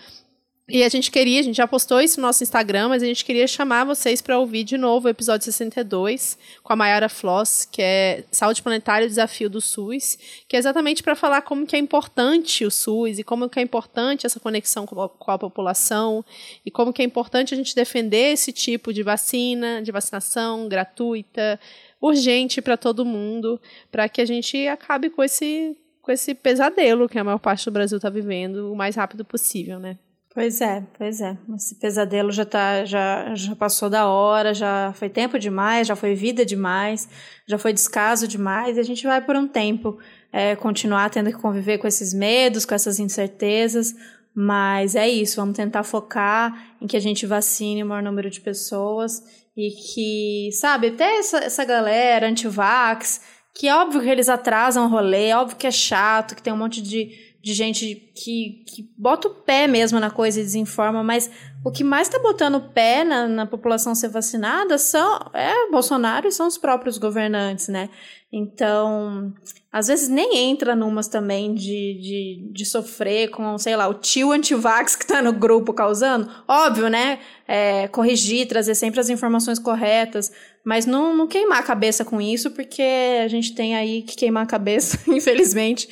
E 0.69 0.83
a 0.83 0.89
gente 0.89 1.09
queria, 1.09 1.39
a 1.39 1.43
gente 1.43 1.55
já 1.55 1.67
postou 1.67 1.99
isso 1.99 2.21
no 2.21 2.27
nosso 2.27 2.43
Instagram, 2.43 2.89
mas 2.89 3.01
a 3.01 3.05
gente 3.05 3.25
queria 3.25 3.47
chamar 3.47 3.85
vocês 3.85 4.21
para 4.21 4.37
ouvir 4.37 4.63
de 4.63 4.77
novo 4.77 5.07
o 5.07 5.09
episódio 5.09 5.43
62 5.45 6.37
com 6.61 6.71
a 6.71 6.75
Mayara 6.75 7.09
Floss, 7.09 7.65
que 7.65 7.81
é 7.81 8.23
Saúde 8.31 8.61
Planetária 8.61 9.05
e 9.05 9.09
Desafio 9.09 9.49
do 9.49 9.59
SUS, 9.59 10.17
que 10.47 10.55
é 10.55 10.59
exatamente 10.59 11.01
para 11.01 11.15
falar 11.15 11.41
como 11.41 11.65
que 11.65 11.75
é 11.75 11.79
importante 11.79 12.65
o 12.65 12.69
SUS 12.69 13.17
e 13.17 13.23
como 13.23 13.49
que 13.49 13.59
é 13.59 13.63
importante 13.63 14.27
essa 14.27 14.39
conexão 14.39 14.85
com 14.85 15.01
a, 15.01 15.09
com 15.09 15.31
a 15.31 15.39
população 15.39 16.23
e 16.63 16.69
como 16.69 16.93
que 16.93 17.01
é 17.01 17.05
importante 17.05 17.53
a 17.53 17.57
gente 17.57 17.73
defender 17.73 18.33
esse 18.33 18.51
tipo 18.51 18.93
de 18.93 19.01
vacina, 19.01 19.81
de 19.81 19.91
vacinação 19.91 20.67
gratuita, 20.67 21.59
urgente 21.99 22.61
para 22.61 22.77
todo 22.77 23.03
mundo, 23.03 23.59
para 23.91 24.07
que 24.07 24.21
a 24.21 24.25
gente 24.25 24.67
acabe 24.67 25.09
com 25.09 25.23
esse 25.23 25.75
com 26.01 26.13
esse 26.13 26.33
pesadelo 26.33 27.07
que 27.07 27.19
a 27.19 27.23
maior 27.23 27.37
parte 27.37 27.65
do 27.65 27.71
Brasil 27.71 27.97
está 27.97 28.09
vivendo 28.09 28.71
o 28.71 28.75
mais 28.75 28.95
rápido 28.95 29.23
possível, 29.23 29.79
né? 29.79 29.97
Pois 30.39 30.61
é, 30.61 30.87
pois 30.97 31.19
é. 31.19 31.37
Esse 31.53 31.75
pesadelo 31.75 32.31
já 32.31 32.45
tá, 32.45 32.85
já, 32.85 33.35
já 33.35 33.53
passou 33.57 33.89
da 33.89 34.07
hora, 34.07 34.53
já 34.53 34.93
foi 34.95 35.09
tempo 35.09 35.37
demais, 35.37 35.85
já 35.85 35.97
foi 35.97 36.15
vida 36.15 36.45
demais, 36.45 37.09
já 37.45 37.57
foi 37.57 37.73
descaso 37.73 38.25
demais, 38.25 38.77
e 38.77 38.79
a 38.79 38.83
gente 38.83 39.05
vai 39.05 39.19
por 39.19 39.35
um 39.35 39.45
tempo 39.45 39.99
é, 40.31 40.55
continuar 40.55 41.09
tendo 41.09 41.29
que 41.29 41.37
conviver 41.37 41.77
com 41.77 41.87
esses 41.87 42.13
medos, 42.13 42.65
com 42.65 42.73
essas 42.73 42.99
incertezas, 42.99 43.93
mas 44.33 44.95
é 44.95 45.09
isso, 45.09 45.35
vamos 45.35 45.57
tentar 45.57 45.83
focar 45.83 46.77
em 46.81 46.87
que 46.87 46.95
a 46.95 47.01
gente 47.01 47.25
vacine 47.25 47.83
o 47.83 47.85
maior 47.85 48.01
número 48.01 48.29
de 48.29 48.39
pessoas 48.39 49.21
e 49.57 49.71
que, 49.71 50.51
sabe, 50.53 50.87
até 50.87 51.17
essa, 51.17 51.39
essa 51.39 51.65
galera 51.65 52.29
anti-vax, 52.29 53.19
que 53.53 53.67
é 53.67 53.75
óbvio 53.75 53.99
que 53.99 54.07
eles 54.07 54.29
atrasam 54.29 54.85
o 54.85 54.89
rolê, 54.89 55.27
é 55.27 55.35
óbvio 55.35 55.57
que 55.57 55.67
é 55.67 55.71
chato, 55.71 56.33
que 56.33 56.41
tem 56.41 56.53
um 56.53 56.57
monte 56.57 56.81
de 56.81 57.28
de 57.41 57.53
gente 57.53 58.11
que, 58.15 58.63
que 58.67 58.89
bota 58.97 59.27
o 59.27 59.33
pé 59.33 59.65
mesmo 59.65 59.99
na 59.99 60.11
coisa 60.11 60.39
e 60.39 60.43
desinforma, 60.43 61.01
mas 61.03 61.29
o 61.63 61.71
que 61.71 61.83
mais 61.83 62.07
está 62.07 62.19
botando 62.19 62.55
o 62.55 62.69
pé 62.69 63.03
na, 63.03 63.27
na 63.27 63.45
população 63.45 63.95
ser 63.95 64.09
vacinada 64.09 64.77
são 64.77 65.19
é 65.33 65.69
Bolsonaro 65.71 66.27
e 66.27 66.31
são 66.31 66.47
os 66.47 66.57
próprios 66.57 66.97
governantes, 66.97 67.67
né? 67.69 67.89
Então, 68.31 69.33
às 69.71 69.87
vezes 69.87 70.07
nem 70.07 70.37
entra 70.37 70.75
numas 70.75 71.07
também 71.07 71.53
de, 71.53 71.63
de, 71.99 72.49
de 72.51 72.65
sofrer 72.65 73.29
com, 73.29 73.57
sei 73.57 73.75
lá, 73.75 73.87
o 73.87 73.93
tio 73.95 74.31
antivax 74.31 74.95
que 74.95 75.03
está 75.03 75.21
no 75.21 75.33
grupo 75.33 75.73
causando. 75.73 76.29
Óbvio, 76.47 76.89
né? 76.89 77.19
É, 77.47 77.87
corrigir, 77.87 78.47
trazer 78.47 78.75
sempre 78.75 78.99
as 78.99 79.09
informações 79.09 79.57
corretas, 79.57 80.31
mas 80.63 80.85
não, 80.85 81.15
não 81.15 81.27
queimar 81.27 81.59
a 81.59 81.63
cabeça 81.63 82.05
com 82.05 82.21
isso, 82.21 82.51
porque 82.51 82.83
a 83.23 83.27
gente 83.27 83.55
tem 83.55 83.75
aí 83.75 84.03
que 84.03 84.15
queimar 84.15 84.43
a 84.43 84.47
cabeça, 84.47 84.99
infelizmente, 85.09 85.89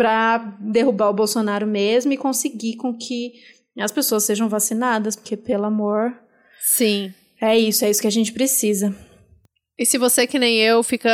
para 0.00 0.38
derrubar 0.58 1.10
o 1.10 1.12
Bolsonaro 1.12 1.66
mesmo 1.66 2.10
e 2.10 2.16
conseguir 2.16 2.76
com 2.76 2.96
que 2.96 3.34
as 3.78 3.92
pessoas 3.92 4.24
sejam 4.24 4.48
vacinadas, 4.48 5.14
porque 5.14 5.36
pelo 5.36 5.66
amor. 5.66 6.18
Sim. 6.58 7.12
É 7.38 7.58
isso, 7.58 7.84
é 7.84 7.90
isso 7.90 8.00
que 8.00 8.06
a 8.06 8.10
gente 8.10 8.32
precisa. 8.32 8.96
E 9.78 9.84
se 9.84 9.98
você, 9.98 10.26
que 10.26 10.38
nem 10.38 10.56
eu, 10.56 10.82
fica. 10.82 11.10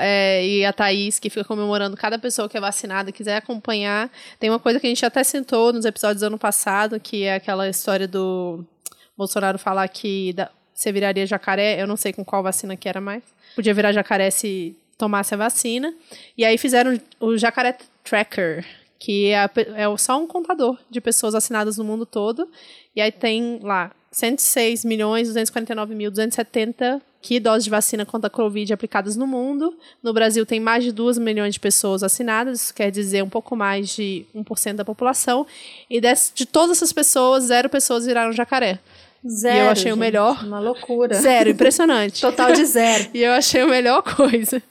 É, 0.00 0.42
e 0.46 0.64
a 0.64 0.72
Thaís, 0.72 1.18
que 1.18 1.28
fica 1.28 1.44
comemorando 1.44 1.98
cada 1.98 2.18
pessoa 2.18 2.48
que 2.48 2.56
é 2.56 2.60
vacinada, 2.60 3.12
quiser 3.12 3.36
acompanhar, 3.36 4.10
tem 4.38 4.48
uma 4.48 4.58
coisa 4.58 4.80
que 4.80 4.86
a 4.86 4.90
gente 4.90 5.04
até 5.04 5.22
sentou 5.22 5.70
nos 5.70 5.84
episódios 5.84 6.20
do 6.20 6.26
ano 6.28 6.38
passado, 6.38 6.98
que 6.98 7.24
é 7.24 7.34
aquela 7.34 7.68
história 7.68 8.08
do 8.08 8.64
Bolsonaro 9.18 9.58
falar 9.58 9.86
que 9.88 10.32
da, 10.32 10.50
você 10.72 10.90
viraria 10.90 11.26
jacaré. 11.26 11.78
Eu 11.78 11.86
não 11.86 11.96
sei 11.96 12.10
com 12.10 12.24
qual 12.24 12.42
vacina 12.42 12.74
que 12.74 12.88
era 12.88 13.02
mais. 13.02 13.22
Podia 13.54 13.74
virar 13.74 13.92
jacaré 13.92 14.30
se 14.30 14.74
tomasse 15.00 15.32
a 15.32 15.36
vacina. 15.36 15.94
E 16.36 16.44
aí 16.44 16.58
fizeram 16.58 17.00
o 17.18 17.38
jacaré 17.38 17.76
Tracker, 18.04 18.66
que 18.98 19.28
é, 19.28 19.48
é 19.76 19.96
só 19.96 20.20
um 20.20 20.26
contador 20.26 20.76
de 20.90 21.00
pessoas 21.00 21.34
assinadas 21.34 21.78
no 21.78 21.84
mundo 21.84 22.04
todo. 22.04 22.46
E 22.94 23.00
aí 23.00 23.10
tem 23.10 23.58
lá 23.62 23.90
106 24.12 24.84
milhões 24.84 25.28
249 25.28 25.94
mil 25.94 26.10
270 26.10 27.00
que 27.22 27.38
doses 27.38 27.64
de 27.64 27.70
vacina 27.70 28.06
contra 28.06 28.28
a 28.28 28.30
Covid 28.30 28.72
aplicadas 28.72 29.14
no 29.14 29.26
mundo. 29.26 29.76
No 30.02 30.12
Brasil 30.12 30.46
tem 30.46 30.58
mais 30.58 30.84
de 30.84 30.90
2 30.90 31.18
milhões 31.18 31.54
de 31.54 31.60
pessoas 31.60 32.02
assinadas, 32.02 32.62
isso 32.62 32.74
quer 32.74 32.90
dizer 32.90 33.22
um 33.22 33.28
pouco 33.28 33.54
mais 33.54 33.90
de 33.90 34.24
1% 34.34 34.76
da 34.76 34.84
população. 34.86 35.46
E 35.88 36.00
desse, 36.00 36.32
de 36.34 36.46
todas 36.46 36.78
essas 36.78 36.94
pessoas, 36.94 37.44
zero 37.44 37.68
pessoas 37.68 38.06
viraram 38.06 38.32
jacaré. 38.32 38.78
Zero. 39.28 39.54
E 39.54 39.60
eu 39.60 39.68
achei 39.68 39.84
gente, 39.84 39.92
o 39.92 39.96
melhor. 39.98 40.42
Uma 40.42 40.60
loucura. 40.60 41.14
Zero, 41.14 41.50
impressionante. 41.50 42.22
Total 42.22 42.52
de 42.52 42.64
zero. 42.64 43.10
e 43.12 43.22
eu 43.22 43.32
achei 43.32 43.60
a 43.60 43.66
melhor 43.66 44.02
coisa. 44.02 44.62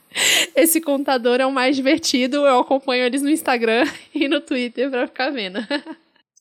Esse 0.56 0.82
contador 0.82 1.40
é 1.40 1.46
o 1.46 1.52
mais 1.52 1.76
divertido. 1.76 2.38
Eu 2.38 2.60
acompanho 2.60 3.04
eles 3.04 3.22
no 3.22 3.30
Instagram 3.30 3.86
e 4.14 4.28
no 4.28 4.42
Twitter 4.42 4.90
pra 4.90 5.08
ficar 5.08 5.30
vendo. 5.30 5.60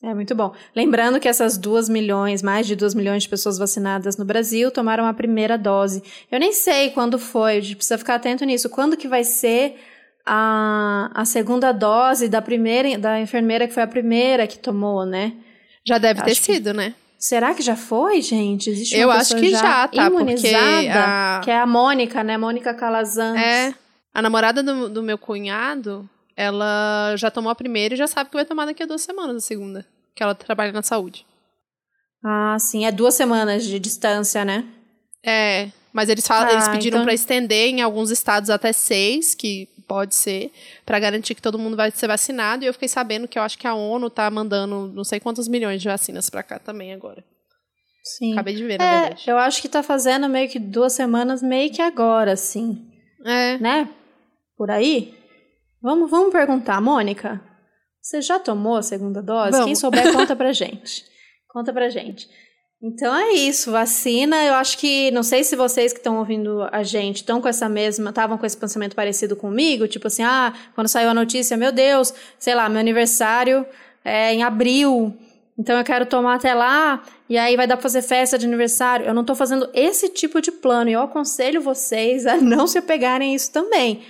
É 0.01 0.13
muito 0.13 0.33
bom. 0.33 0.53
Lembrando 0.73 1.19
que 1.19 1.27
essas 1.27 1.57
duas 1.57 1.89
milhões, 1.89 2.41
mais 2.41 2.65
de 2.65 2.75
duas 2.75 2.95
milhões 2.95 3.23
de 3.23 3.29
pessoas 3.29 3.57
vacinadas 3.57 4.15
no 4.15 4.23
Brasil 4.23 4.71
tomaram 4.71 5.05
a 5.05 5.13
primeira 5.13 5.57
dose. 5.57 6.01
Eu 6.31 6.39
nem 6.39 6.53
sei 6.53 6.91
quando 6.91 7.19
foi, 7.19 7.57
a 7.57 7.61
gente 7.61 7.75
precisa 7.75 7.97
ficar 7.97 8.15
atento 8.15 8.45
nisso. 8.45 8.69
Quando 8.69 8.95
que 8.95 9.09
vai 9.09 9.25
ser 9.25 9.77
a, 10.25 11.11
a 11.13 11.25
segunda 11.25 11.71
dose 11.73 12.29
da 12.29 12.41
primeira, 12.41 12.97
da 12.97 13.19
enfermeira 13.19 13.67
que 13.67 13.73
foi 13.73 13.83
a 13.83 13.87
primeira 13.87 14.47
que 14.47 14.57
tomou, 14.57 15.05
né? 15.05 15.33
Já 15.85 15.97
deve 15.97 16.21
acho 16.21 16.29
ter 16.29 16.35
sido, 16.35 16.73
né? 16.73 16.93
Será 17.19 17.53
que 17.53 17.61
já 17.61 17.75
foi, 17.75 18.21
gente? 18.21 18.69
Existe 18.69 18.95
Eu 18.95 19.11
acho 19.11 19.35
que 19.35 19.49
já, 19.49 19.57
já 19.57 19.87
tá, 19.89 20.07
imunizada, 20.07 21.03
a... 21.05 21.41
que 21.43 21.51
é 21.51 21.59
a 21.59 21.65
Mônica, 21.65 22.23
né? 22.23 22.37
Mônica 22.37 22.73
Calazans. 22.73 23.37
É. 23.37 23.75
A 24.13 24.21
namorada 24.21 24.63
do, 24.63 24.87
do 24.87 25.03
meu 25.03 25.17
cunhado, 25.17 26.09
ela 26.33 27.13
já 27.17 27.29
tomou 27.29 27.51
a 27.51 27.55
primeira 27.55 27.93
e 27.93 27.97
já 27.97 28.07
sabe 28.07 28.29
que 28.29 28.37
vai 28.37 28.45
tomar 28.45 28.65
daqui 28.65 28.81
a 28.81 28.85
duas 28.85 29.01
semanas 29.01 29.35
a 29.35 29.41
segunda. 29.41 29.85
Que 30.15 30.23
ela 30.23 30.33
trabalha 30.33 30.71
na 30.71 30.81
saúde. 30.81 31.25
Ah, 32.23 32.55
sim. 32.57 32.85
É 32.85 32.91
duas 32.91 33.15
semanas 33.15 33.65
de 33.65 33.77
distância, 33.79 34.45
né? 34.45 34.65
É. 35.21 35.69
Mas 35.91 36.07
eles, 36.07 36.25
falam, 36.25 36.47
ah, 36.47 36.53
eles 36.53 36.69
pediram 36.69 36.99
então... 36.99 37.05
para 37.05 37.13
estender 37.13 37.67
em 37.67 37.81
alguns 37.81 38.11
estados 38.11 38.49
até 38.49 38.71
seis, 38.71 39.35
que 39.35 39.67
pode 39.89 40.13
ser, 40.13 40.51
para 40.85 40.99
garantir 40.99 41.33
que 41.33 41.41
todo 41.41 41.57
mundo 41.57 41.75
vai 41.75 41.89
ser 41.89 42.07
vacinado. 42.07 42.63
E 42.63 42.67
eu 42.67 42.73
fiquei 42.73 42.87
sabendo 42.87 43.27
que 43.27 43.39
eu 43.39 43.41
acho 43.41 43.57
que 43.57 43.65
a 43.65 43.73
ONU 43.73 44.07
tá 44.11 44.29
mandando 44.29 44.87
não 44.93 45.03
sei 45.03 45.19
quantos 45.19 45.47
milhões 45.47 45.81
de 45.81 45.87
vacinas 45.87 46.29
para 46.29 46.43
cá 46.43 46.59
também 46.59 46.93
agora. 46.93 47.25
Sim. 48.03 48.33
Acabei 48.33 48.55
de 48.55 48.63
ver, 48.63 48.77
na 48.77 48.85
é, 48.85 48.99
verdade. 49.01 49.23
Eu 49.27 49.37
acho 49.37 49.61
que 49.61 49.67
tá 49.67 49.81
fazendo 49.81 50.29
meio 50.29 50.47
que 50.47 50.59
duas 50.59 50.93
semanas, 50.93 51.41
meio 51.41 51.71
que 51.71 51.81
agora, 51.81 52.33
assim. 52.33 52.87
É. 53.25 53.57
Né? 53.57 53.89
Por 54.55 54.69
aí? 54.69 55.17
Vamos, 55.81 56.09
vamos 56.09 56.31
perguntar, 56.31 56.79
Mônica. 56.79 57.41
Você 58.01 58.21
já 58.21 58.39
tomou 58.39 58.77
a 58.77 58.81
segunda 58.83 59.21
dose? 59.21 59.51
Vamos. 59.51 59.65
Quem 59.65 59.75
souber, 59.75 60.13
conta 60.13 60.35
pra 60.37 60.53
gente. 60.53 61.03
Conta 61.47 61.73
pra 61.73 61.89
gente. 61.89 62.29
Então 62.81 63.13
é 63.13 63.33
isso, 63.33 63.71
vacina. 63.71 64.41
Eu 64.45 64.53
acho 64.53 64.77
que, 64.77 65.11
não 65.11 65.21
sei 65.21 65.43
se 65.43 65.55
vocês 65.55 65.91
que 65.91 65.99
estão 65.99 66.17
ouvindo 66.17 66.65
a 66.71 66.81
gente 66.81 67.17
estão 67.17 67.41
com 67.41 67.47
essa 67.49 67.67
mesma, 67.67 68.09
estavam 68.09 68.37
com 68.37 68.45
esse 68.45 68.55
pensamento 68.55 68.95
parecido 68.95 69.35
comigo, 69.35 69.87
tipo 69.87 70.07
assim, 70.07 70.23
ah, 70.23 70.53
quando 70.73 70.87
saiu 70.87 71.09
a 71.09 71.13
notícia, 71.13 71.57
meu 71.57 71.73
Deus, 71.73 72.13
sei 72.37 72.55
lá, 72.55 72.69
meu 72.69 72.79
aniversário 72.79 73.65
é 74.03 74.33
em 74.33 74.43
abril, 74.43 75.13
então 75.57 75.77
eu 75.77 75.83
quero 75.83 76.05
tomar 76.05 76.35
até 76.35 76.53
lá, 76.53 77.03
e 77.27 77.37
aí 77.37 77.57
vai 77.57 77.67
dar 77.67 77.75
pra 77.75 77.83
fazer 77.83 78.01
festa 78.01 78.37
de 78.37 78.45
aniversário. 78.45 79.05
Eu 79.05 79.13
não 79.13 79.25
tô 79.25 79.35
fazendo 79.35 79.69
esse 79.73 80.07
tipo 80.07 80.41
de 80.41 80.49
plano, 80.49 80.89
e 80.89 80.93
eu 80.93 81.01
aconselho 81.01 81.61
vocês 81.61 82.25
a 82.25 82.37
não 82.41 82.65
se 82.65 82.77
apegarem 82.77 83.33
a 83.33 83.35
isso 83.35 83.51
também. 83.51 84.01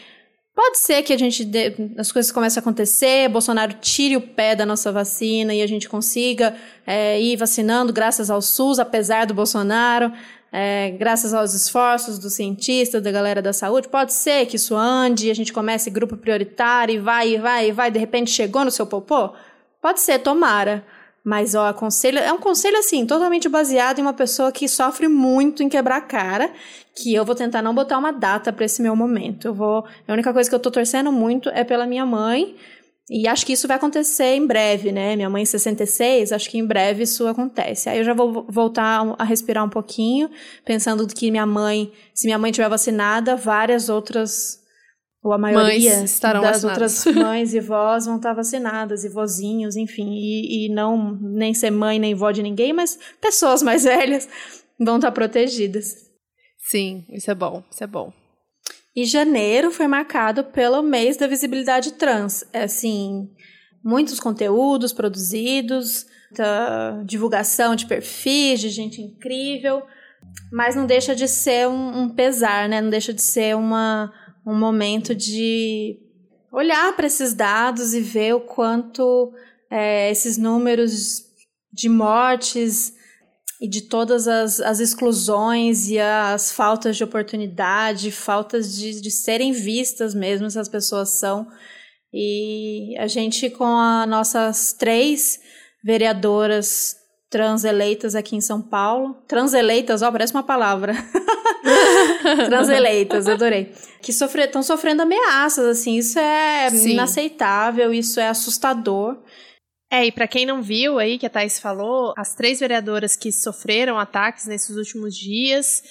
Pode 0.61 0.79
ser 0.79 1.03
que 1.03 1.13
a 1.13 1.17
gente 1.17 1.45
dê, 1.45 1.73
as 1.97 2.11
coisas 2.11 2.33
comecem 2.33 2.59
a 2.59 2.61
acontecer, 2.61 3.29
Bolsonaro 3.29 3.75
tire 3.79 4.17
o 4.17 4.21
pé 4.21 4.57
da 4.57 4.65
nossa 4.65 4.91
vacina 4.91 5.53
e 5.53 5.61
a 5.61 5.65
gente 5.67 5.87
consiga 5.87 6.53
é, 6.85 7.17
ir 7.17 7.37
vacinando 7.37 7.93
graças 7.93 8.29
ao 8.29 8.41
SUS, 8.41 8.77
apesar 8.77 9.25
do 9.25 9.33
Bolsonaro, 9.33 10.11
é, 10.51 10.91
graças 10.99 11.33
aos 11.33 11.53
esforços 11.53 12.19
dos 12.19 12.33
cientistas, 12.33 13.01
da 13.01 13.09
galera 13.09 13.41
da 13.41 13.53
saúde. 13.53 13.87
Pode 13.87 14.11
ser 14.11 14.47
que 14.47 14.57
isso 14.57 14.75
ande, 14.75 15.31
a 15.31 15.33
gente 15.33 15.53
comece 15.53 15.89
grupo 15.89 16.17
prioritário 16.17 16.93
e 16.93 16.97
vai, 16.97 17.35
e 17.35 17.37
vai, 17.37 17.69
e 17.69 17.71
vai, 17.71 17.89
de 17.89 17.97
repente 17.97 18.29
chegou 18.29 18.65
no 18.65 18.69
seu 18.69 18.85
popô? 18.85 19.29
Pode 19.81 20.01
ser, 20.01 20.19
tomara. 20.19 20.83
Mas, 21.29 21.53
ó, 21.53 21.67
aconselho, 21.67 22.17
é 22.17 22.33
um 22.33 22.39
conselho 22.39 22.79
assim, 22.79 23.05
totalmente 23.05 23.47
baseado 23.47 23.99
em 23.99 24.01
uma 24.01 24.15
pessoa 24.15 24.51
que 24.51 24.67
sofre 24.67 25.07
muito 25.07 25.61
em 25.61 25.69
quebrar 25.69 25.97
a 25.97 26.01
cara, 26.01 26.51
que 26.95 27.13
eu 27.13 27.23
vou 27.23 27.35
tentar 27.35 27.61
não 27.61 27.75
botar 27.75 27.99
uma 27.99 28.11
data 28.11 28.51
para 28.51 28.65
esse 28.65 28.81
meu 28.81 28.95
momento. 28.95 29.47
Eu 29.47 29.53
vou, 29.53 29.85
a 30.07 30.11
única 30.11 30.33
coisa 30.33 30.49
que 30.49 30.55
eu 30.55 30.59
tô 30.59 30.71
torcendo 30.71 31.11
muito 31.11 31.47
é 31.49 31.63
pela 31.63 31.85
minha 31.85 32.03
mãe, 32.03 32.55
e 33.07 33.27
acho 33.27 33.45
que 33.45 33.53
isso 33.53 33.67
vai 33.67 33.77
acontecer 33.77 34.33
em 34.37 34.47
breve, 34.47 34.91
né? 34.91 35.15
Minha 35.15 35.29
mãe 35.29 35.45
66, 35.45 36.31
acho 36.31 36.49
que 36.49 36.57
em 36.57 36.65
breve 36.65 37.03
isso 37.03 37.27
acontece. 37.27 37.89
Aí 37.89 37.99
eu 37.99 38.03
já 38.03 38.15
vou 38.15 38.47
voltar 38.49 39.15
a 39.19 39.23
respirar 39.23 39.63
um 39.63 39.69
pouquinho, 39.69 40.31
pensando 40.65 41.05
que 41.05 41.29
minha 41.29 41.45
mãe, 41.45 41.91
se 42.11 42.25
minha 42.25 42.39
mãe 42.39 42.51
tiver 42.51 42.69
vacinada, 42.69 43.35
várias 43.35 43.87
outras 43.87 44.58
ou 45.21 45.33
a 45.33 45.37
maioria 45.37 46.05
das 46.41 46.63
outras 46.63 47.05
mães 47.13 47.53
e 47.53 47.59
vós 47.59 48.05
vão 48.05 48.15
estar 48.15 48.33
vacinadas, 48.33 49.03
e 49.03 49.09
vozinhos, 49.09 49.75
enfim, 49.75 50.13
e, 50.13 50.65
e 50.65 50.69
não 50.69 51.17
nem 51.21 51.53
ser 51.53 51.71
mãe 51.71 51.99
nem 51.99 52.15
vó 52.15 52.31
de 52.31 52.41
ninguém, 52.41 52.71
mas 52.71 52.97
pessoas 53.19 53.61
mais 53.61 53.83
velhas 53.83 54.29
vão 54.79 54.95
estar 54.95 55.11
protegidas. 55.11 56.09
Sim, 56.69 57.05
isso 57.09 57.29
é 57.29 57.35
bom, 57.35 57.63
isso 57.69 57.83
é 57.83 57.87
bom. 57.87 58.13
E 58.95 59.05
janeiro 59.05 59.71
foi 59.71 59.87
marcado 59.87 60.43
pelo 60.43 60.81
mês 60.81 61.17
da 61.17 61.27
visibilidade 61.27 61.93
trans. 61.93 62.43
É, 62.51 62.63
assim, 62.63 63.29
muitos 63.83 64.19
conteúdos 64.19 64.91
produzidos, 64.93 66.05
divulgação 67.05 67.75
de 67.75 67.85
perfis 67.85 68.59
de 68.59 68.69
gente 68.69 69.01
incrível, 69.01 69.83
mas 70.51 70.75
não 70.75 70.85
deixa 70.85 71.15
de 71.15 71.27
ser 71.27 71.67
um, 71.67 72.03
um 72.03 72.09
pesar, 72.09 72.69
né? 72.69 72.81
Não 72.81 72.89
deixa 72.89 73.13
de 73.13 73.21
ser 73.21 73.55
uma 73.55 74.11
um 74.45 74.57
momento 74.57 75.13
de 75.13 75.97
olhar 76.51 76.95
para 76.95 77.07
esses 77.07 77.33
dados 77.33 77.93
e 77.93 78.01
ver 78.01 78.33
o 78.35 78.41
quanto 78.41 79.33
é, 79.69 80.09
esses 80.09 80.37
números 80.37 81.23
de 81.71 81.87
mortes 81.87 82.93
e 83.61 83.67
de 83.67 83.81
todas 83.81 84.27
as, 84.27 84.59
as 84.59 84.79
exclusões 84.79 85.89
e 85.89 85.99
as 85.99 86.51
faltas 86.51 86.95
de 86.95 87.03
oportunidade, 87.03 88.11
faltas 88.11 88.75
de, 88.75 89.01
de 89.01 89.11
serem 89.11 89.51
vistas 89.51 90.15
mesmo, 90.15 90.47
essas 90.47 90.69
pessoas 90.69 91.19
são. 91.19 91.47
E 92.13 92.95
a 92.97 93.05
gente, 93.05 93.49
com 93.49 93.77
as 93.77 94.07
nossas 94.07 94.73
três 94.73 95.39
vereadoras 95.83 96.95
transeleitas 97.29 98.15
aqui 98.15 98.35
em 98.35 98.41
São 98.41 98.61
Paulo, 98.61 99.13
transeleitas, 99.27 100.01
ó, 100.01 100.11
parece 100.11 100.33
uma 100.33 100.43
palavra. 100.43 100.93
Transeleitas, 102.47 103.27
adorei. 103.27 103.73
Que 104.01 104.11
estão 104.11 104.63
sofrendo 104.63 105.01
ameaças, 105.01 105.65
assim. 105.65 105.97
Isso 105.97 106.17
é 106.19 106.69
Sim. 106.69 106.91
inaceitável, 106.91 107.93
isso 107.93 108.19
é 108.19 108.27
assustador. 108.27 109.17
É, 109.91 110.05
e 110.05 110.11
para 110.11 110.27
quem 110.27 110.45
não 110.45 110.61
viu 110.61 110.99
aí 110.99 111.17
que 111.17 111.25
a 111.25 111.29
Thais 111.29 111.59
falou, 111.59 112.13
as 112.15 112.35
três 112.35 112.59
vereadoras 112.59 113.15
que 113.15 113.31
sofreram 113.31 113.97
ataques 113.97 114.45
nesses 114.45 114.75
últimos 114.75 115.15
dias 115.15 115.81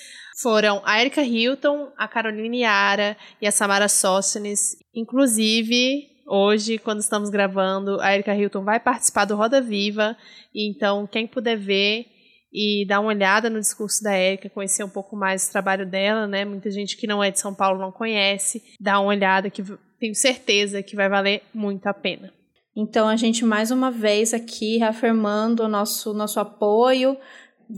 foram 0.41 0.81
a 0.85 1.01
Erika 1.01 1.23
Hilton, 1.23 1.91
a 1.97 2.07
Caroline 2.07 2.61
Yara 2.61 3.17
e 3.43 3.47
a 3.47 3.51
Samara 3.51 3.89
Sócenes. 3.89 4.77
Inclusive, 4.95 6.07
hoje, 6.29 6.79
quando 6.79 7.01
estamos 7.01 7.29
gravando, 7.29 8.01
a 8.01 8.15
Erika 8.15 8.35
Hilton 8.37 8.63
vai 8.63 8.79
participar 8.79 9.25
do 9.25 9.35
Roda 9.35 9.61
Viva. 9.61 10.17
Então, 10.55 11.09
quem 11.09 11.27
puder 11.27 11.57
ver, 11.57 12.07
e 12.53 12.87
dar 12.87 13.01
uma 13.01 13.11
olhada 13.11 13.51
no 13.51 13.61
discurso 13.61 14.03
da 14.03 14.13
Érica, 14.13 14.49
conhecer 14.49 14.83
um 14.83 14.89
pouco 14.89 15.15
mais 15.17 15.49
o 15.49 15.53
trabalho 15.53 15.87
dela, 15.87 16.27
né? 16.27 16.45
Muita 16.45 16.71
gente 16.71 16.97
que 16.97 17.07
não 17.07 17.23
é 17.23 17.31
de 17.31 17.39
São 17.39 17.55
Paulo 17.55 17.79
não 17.79 17.93
conhece, 17.93 18.63
dá 18.81 18.99
uma 19.01 19.11
olhada 19.11 19.51
que 19.51 19.63
tenho 19.99 20.15
certeza 20.15 20.83
que 20.83 20.97
vai 20.97 21.09
valer 21.09 21.43
muito 21.53 21.87
a 21.87 21.95
pena. 21.95 22.33
Então 22.75 23.09
a 23.09 23.17
gente 23.17 23.45
mais 23.45 23.71
uma 23.71 23.91
vez 23.91 24.33
aqui 24.33 24.79
reafirmando 24.79 25.65
o 25.65 25.69
nosso 25.69 26.15
nosso 26.15 26.39
apoio, 26.39 27.17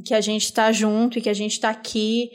que 0.05 0.15
a 0.15 0.21
gente 0.21 0.45
está 0.45 0.71
junto 0.71 1.19
e 1.19 1.23
que 1.23 1.31
a 1.31 1.35
gente 1.35 1.53
está 1.53 1.71
aqui 1.71 2.31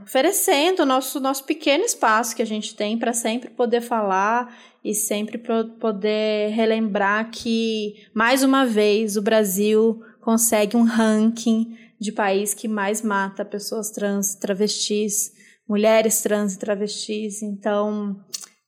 oferecendo 0.00 0.80
o 0.80 0.86
nosso 0.86 1.18
nosso 1.20 1.44
pequeno 1.44 1.84
espaço 1.84 2.36
que 2.36 2.42
a 2.42 2.46
gente 2.46 2.74
tem 2.74 2.98
para 2.98 3.12
sempre 3.12 3.50
poder 3.50 3.80
falar 3.80 4.56
e 4.84 4.94
sempre 4.94 5.36
poder 5.80 6.50
relembrar 6.50 7.30
que 7.30 8.06
mais 8.14 8.44
uma 8.44 8.64
vez 8.64 9.16
o 9.16 9.22
Brasil 9.22 10.00
consegue 10.26 10.76
um 10.76 10.82
ranking 10.82 11.78
de 12.00 12.10
país 12.10 12.52
que 12.52 12.66
mais 12.66 13.00
mata 13.00 13.44
pessoas 13.44 13.92
trans, 13.92 14.34
travestis, 14.34 15.30
mulheres 15.68 16.20
trans 16.20 16.54
e 16.54 16.58
travestis. 16.58 17.44
Então, 17.44 18.18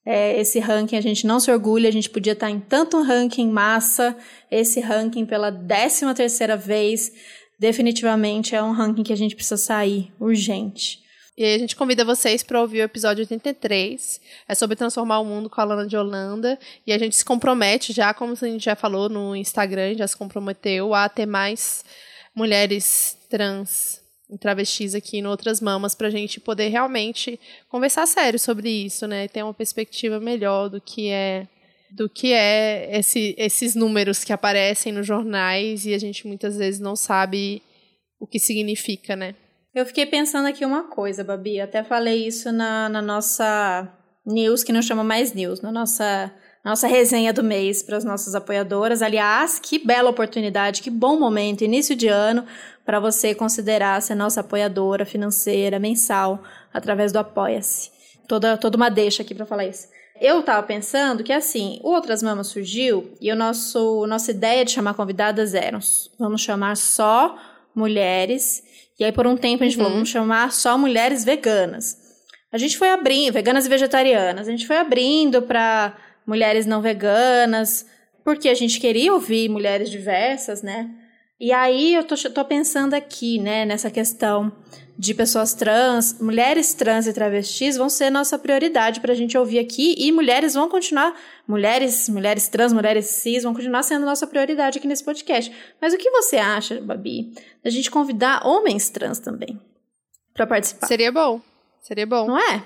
é, 0.07 0.39
esse 0.41 0.61
ranking 0.61 0.97
a 0.97 1.01
gente 1.01 1.27
não 1.27 1.41
se 1.41 1.51
orgulha, 1.51 1.89
a 1.89 1.93
gente 1.93 2.09
podia 2.09 2.35
estar 2.35 2.49
em 2.49 2.61
tanto 2.61 3.03
ranking 3.03 3.51
massa, 3.51 4.17
esse 4.49 4.79
ranking 4.79 5.27
pela 5.27 5.51
13 5.51 6.15
terceira 6.15 6.57
vez, 6.57 7.11
definitivamente 7.59 8.55
é 8.55 8.63
um 8.63 8.71
ranking 8.71 9.03
que 9.03 9.13
a 9.13 9.17
gente 9.17 9.35
precisa 9.35 9.57
sair, 9.57 10.13
urgente. 10.21 11.01
E 11.39 11.45
aí 11.45 11.55
a 11.55 11.59
gente 11.59 11.77
convida 11.77 12.05
vocês 12.05 12.43
para 12.43 12.61
ouvir 12.61 12.81
o 12.81 12.83
episódio 12.83 13.23
83. 13.23 14.21
É 14.49 14.57
sobre 14.57 14.75
transformar 14.75 15.21
o 15.21 15.25
mundo 15.25 15.49
com 15.49 15.61
a 15.61 15.65
Lana 15.65 15.87
de 15.87 15.97
Holanda. 15.97 16.59
E 16.85 16.93
a 16.93 16.99
gente 16.99 17.15
se 17.15 17.25
compromete 17.25 17.93
já, 17.93 18.13
como 18.13 18.33
a 18.33 18.45
gente 18.45 18.65
já 18.65 18.75
falou 18.75 19.09
no 19.09 19.37
Instagram, 19.37 19.95
já 19.95 20.09
se 20.09 20.17
comprometeu 20.17 20.93
a 20.95 21.09
ter 21.09 21.27
mais 21.27 21.85
mulheres 22.35 23.17
trans 23.31 24.01
e 24.29 24.37
travestis 24.37 24.97
aqui 24.97 25.23
no 25.23 25.31
Outras 25.31 25.61
Mamas 25.61 25.95
para 25.95 26.09
a 26.09 26.11
gente 26.11 26.41
poder 26.41 26.71
realmente 26.71 27.39
conversar 27.69 28.09
sério 28.09 28.37
sobre 28.41 28.69
isso, 28.69 29.07
né? 29.07 29.29
Ter 29.29 29.45
uma 29.45 29.55
perspectiva 29.55 30.19
melhor 30.19 30.69
do 30.69 30.81
que 30.81 31.09
é 31.09 31.47
do 31.89 32.09
que 32.09 32.33
é 32.33 32.99
esse, 32.99 33.37
esses 33.39 33.77
números 33.77 34.25
que 34.25 34.33
aparecem 34.33 34.93
nos 34.93 35.07
jornais 35.07 35.87
e 35.87 35.95
a 35.95 35.99
gente 35.99 36.27
muitas 36.27 36.57
vezes 36.57 36.81
não 36.81 36.97
sabe 36.97 37.63
o 38.19 38.27
que 38.27 38.41
significa, 38.41 39.15
né? 39.15 39.37
Eu 39.79 39.87
fiquei 39.87 40.07
pensando 40.07 40.49
aqui 40.49 40.65
uma 40.65 40.89
coisa, 40.89 41.23
Babi. 41.23 41.61
Até 41.61 41.85
falei 41.85 42.27
isso 42.27 42.51
na, 42.51 42.89
na 42.89 43.01
nossa 43.01 43.89
news, 44.27 44.65
que 44.65 44.73
não 44.73 44.83
chama 44.83 45.05
mais 45.05 45.33
news, 45.33 45.61
na 45.61 45.71
nossa 45.71 46.33
nossa 46.65 46.89
resenha 46.89 47.33
do 47.33 47.45
mês 47.45 47.81
para 47.81 47.97
as 47.97 48.03
nossas 48.03 48.35
apoiadoras. 48.35 49.03
Aliás, 49.03 49.61
que 49.61 49.79
bela 49.79 50.11
oportunidade, 50.11 50.83
que 50.83 50.91
bom 50.91 51.17
momento, 51.17 51.63
início 51.63 51.95
de 51.95 52.09
ano, 52.09 52.45
para 52.85 52.99
você 52.99 53.37
considerar 53.37 54.03
ser 54.03 54.17
nossa 54.17 54.41
apoiadora 54.41 55.07
financeira 55.07 55.79
mensal 55.79 56.43
através 56.75 57.13
do 57.13 57.21
Apoia-se. 57.21 57.93
Toda, 58.27 58.57
toda 58.57 58.77
uma 58.77 58.91
deixa 58.91 59.23
aqui 59.23 59.33
para 59.33 59.47
falar 59.47 59.67
isso. 59.67 59.87
Eu 60.21 60.43
tava 60.43 60.67
pensando 60.67 61.23
que 61.23 61.33
assim, 61.33 61.79
o 61.85 61.91
Outras 61.91 62.21
Mamas 62.21 62.49
surgiu 62.49 63.13
e 63.21 63.31
o 63.31 63.37
nosso 63.37 64.05
nossa 64.09 64.33
ideia 64.33 64.65
de 64.65 64.73
chamar 64.73 64.95
convidadas 64.95 65.55
eram, 65.55 65.79
vamos 66.19 66.41
chamar 66.41 66.77
só 66.77 67.39
mulheres. 67.79 68.63
E 68.99 69.05
aí 69.05 69.13
por 69.13 69.27
um 69.27 69.37
tempo 69.37 69.63
a 69.63 69.67
gente 69.67 69.77
uhum. 69.77 69.85
falou, 69.85 69.93
vamos 69.95 70.09
chamar 70.09 70.53
só 70.53 70.77
mulheres 70.77 71.25
veganas. 71.25 71.97
A 72.51 72.59
gente 72.59 72.77
foi 72.77 72.91
abrindo, 72.91 73.33
veganas 73.33 73.67
e 73.67 73.69
vegetarianas. 73.69 74.49
A 74.49 74.51
gente 74.51 74.67
foi 74.67 74.77
abrindo 74.77 75.43
para 75.43 75.97
mulheres 76.27 76.67
não 76.67 76.83
veganas, 76.83 77.87
porque 78.25 78.49
a 78.49 78.55
gente 78.55 78.81
queria 78.81 79.13
ouvir 79.13 79.49
mulheres 79.49 79.91
diversas, 79.91 80.63
né? 80.63 80.91
E 81.41 81.53
aí 81.53 81.95
eu 81.95 82.05
tô, 82.05 82.17
tô 82.17 82.45
pensando 82.45 82.95
aqui, 82.95 83.39
né, 83.39 83.65
nessa 83.65 83.91
questão 83.91 84.53
de 84.99 85.15
pessoas 85.15 85.55
trans, 85.55 86.19
mulheres 86.21 86.75
trans 86.75 87.07
e 87.07 87.13
travestis 87.13 87.77
vão 87.77 87.89
ser 87.89 88.11
nossa 88.11 88.37
prioridade 88.37 88.99
para 88.99 89.13
a 89.13 89.15
gente 89.15 89.39
ouvir 89.39 89.61
aqui 89.61 89.95
e 89.97 90.11
mulheres 90.11 90.55
vão 90.55 90.69
continuar, 90.69 91.15
mulheres, 91.47 92.09
mulheres 92.09 92.49
trans, 92.49 92.73
mulheres 92.73 93.07
cis 93.07 93.45
vão 93.45 93.55
continuar 93.55 93.85
sendo 93.85 94.05
nossa 94.05 94.27
prioridade 94.27 94.79
aqui 94.79 94.89
nesse 94.89 95.05
podcast. 95.05 95.55
Mas 95.81 95.95
o 95.95 95.99
que 95.99 96.11
você 96.11 96.37
acha, 96.37 96.81
Babi, 96.81 97.33
da 97.63 97.71
gente 97.71 97.89
convidar 97.93 98.45
homens 98.45 98.91
trans 98.91 99.21
também 99.21 99.61
para 100.35 100.49
participar? 100.49 100.89
Seria 100.89 101.13
bom, 101.13 101.41
seria 101.81 102.07
bom. 102.07 102.27
Não 102.27 102.39
é? 102.39 102.65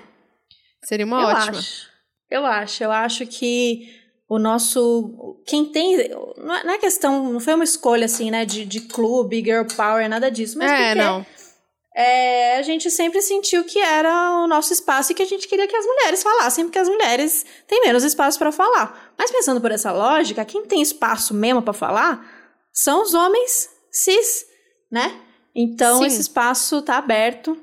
Seria 0.83 1.05
uma 1.05 1.21
eu 1.21 1.27
ótima. 1.27 1.59
Acho. 1.59 1.93
Eu 2.31 2.45
acho, 2.47 2.83
eu 2.83 2.91
acho 2.91 3.27
que 3.27 4.01
o 4.27 4.39
nosso. 4.39 5.39
Quem 5.45 5.65
tem. 5.65 6.09
Não 6.37 6.55
é, 6.55 6.75
é 6.75 6.77
questão. 6.79 7.31
Não 7.31 7.39
foi 7.39 7.53
uma 7.53 7.63
escolha 7.63 8.05
assim, 8.05 8.31
né? 8.31 8.43
De, 8.43 8.65
de 8.65 8.81
clube, 8.81 9.43
girl 9.43 9.65
power, 9.77 10.09
nada 10.09 10.31
disso. 10.31 10.57
Mas 10.57 10.71
é, 10.71 10.95
não. 10.95 11.23
É, 11.95 12.57
a 12.57 12.61
gente 12.63 12.89
sempre 12.89 13.21
sentiu 13.21 13.63
que 13.63 13.77
era 13.77 14.43
o 14.43 14.47
nosso 14.47 14.73
espaço 14.73 15.11
e 15.11 15.15
que 15.15 15.21
a 15.21 15.27
gente 15.27 15.47
queria 15.47 15.67
que 15.67 15.75
as 15.75 15.85
mulheres 15.85 16.23
falassem, 16.23 16.65
porque 16.65 16.79
as 16.79 16.89
mulheres 16.89 17.45
têm 17.67 17.81
menos 17.81 18.03
espaço 18.03 18.39
para 18.39 18.51
falar. 18.51 19.13
Mas 19.17 19.31
pensando 19.31 19.61
por 19.61 19.71
essa 19.71 19.91
lógica, 19.91 20.43
quem 20.43 20.65
tem 20.65 20.81
espaço 20.81 21.33
mesmo 21.33 21.61
para 21.61 21.73
falar 21.73 22.25
são 22.73 23.03
os 23.03 23.13
homens 23.13 23.69
cis, 23.91 24.45
né? 24.91 25.21
Então 25.55 25.99
Sim. 25.99 26.05
esse 26.07 26.21
espaço 26.21 26.81
tá 26.81 26.97
aberto 26.97 27.55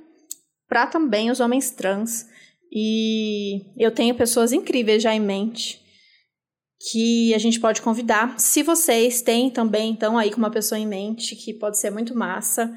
para 0.69 0.87
também 0.87 1.31
os 1.31 1.41
homens 1.41 1.73
trans. 1.73 2.27
E 2.73 3.63
eu 3.77 3.91
tenho 3.91 4.15
pessoas 4.15 4.53
incríveis 4.53 5.03
já 5.03 5.13
em 5.13 5.19
mente 5.19 5.81
que 6.89 7.35
a 7.35 7.39
gente 7.39 7.61
pode 7.61 7.83
convidar. 7.83 8.39
Se 8.39 8.63
vocês 8.63 9.21
têm 9.21 9.51
também, 9.51 9.91
então, 9.91 10.17
aí 10.17 10.31
com 10.31 10.39
uma 10.39 10.51
pessoa 10.51 10.79
em 10.79 10.87
mente, 10.87 11.37
que 11.37 11.53
pode 11.53 11.79
ser 11.79 11.91
muito 11.91 12.15
massa, 12.17 12.73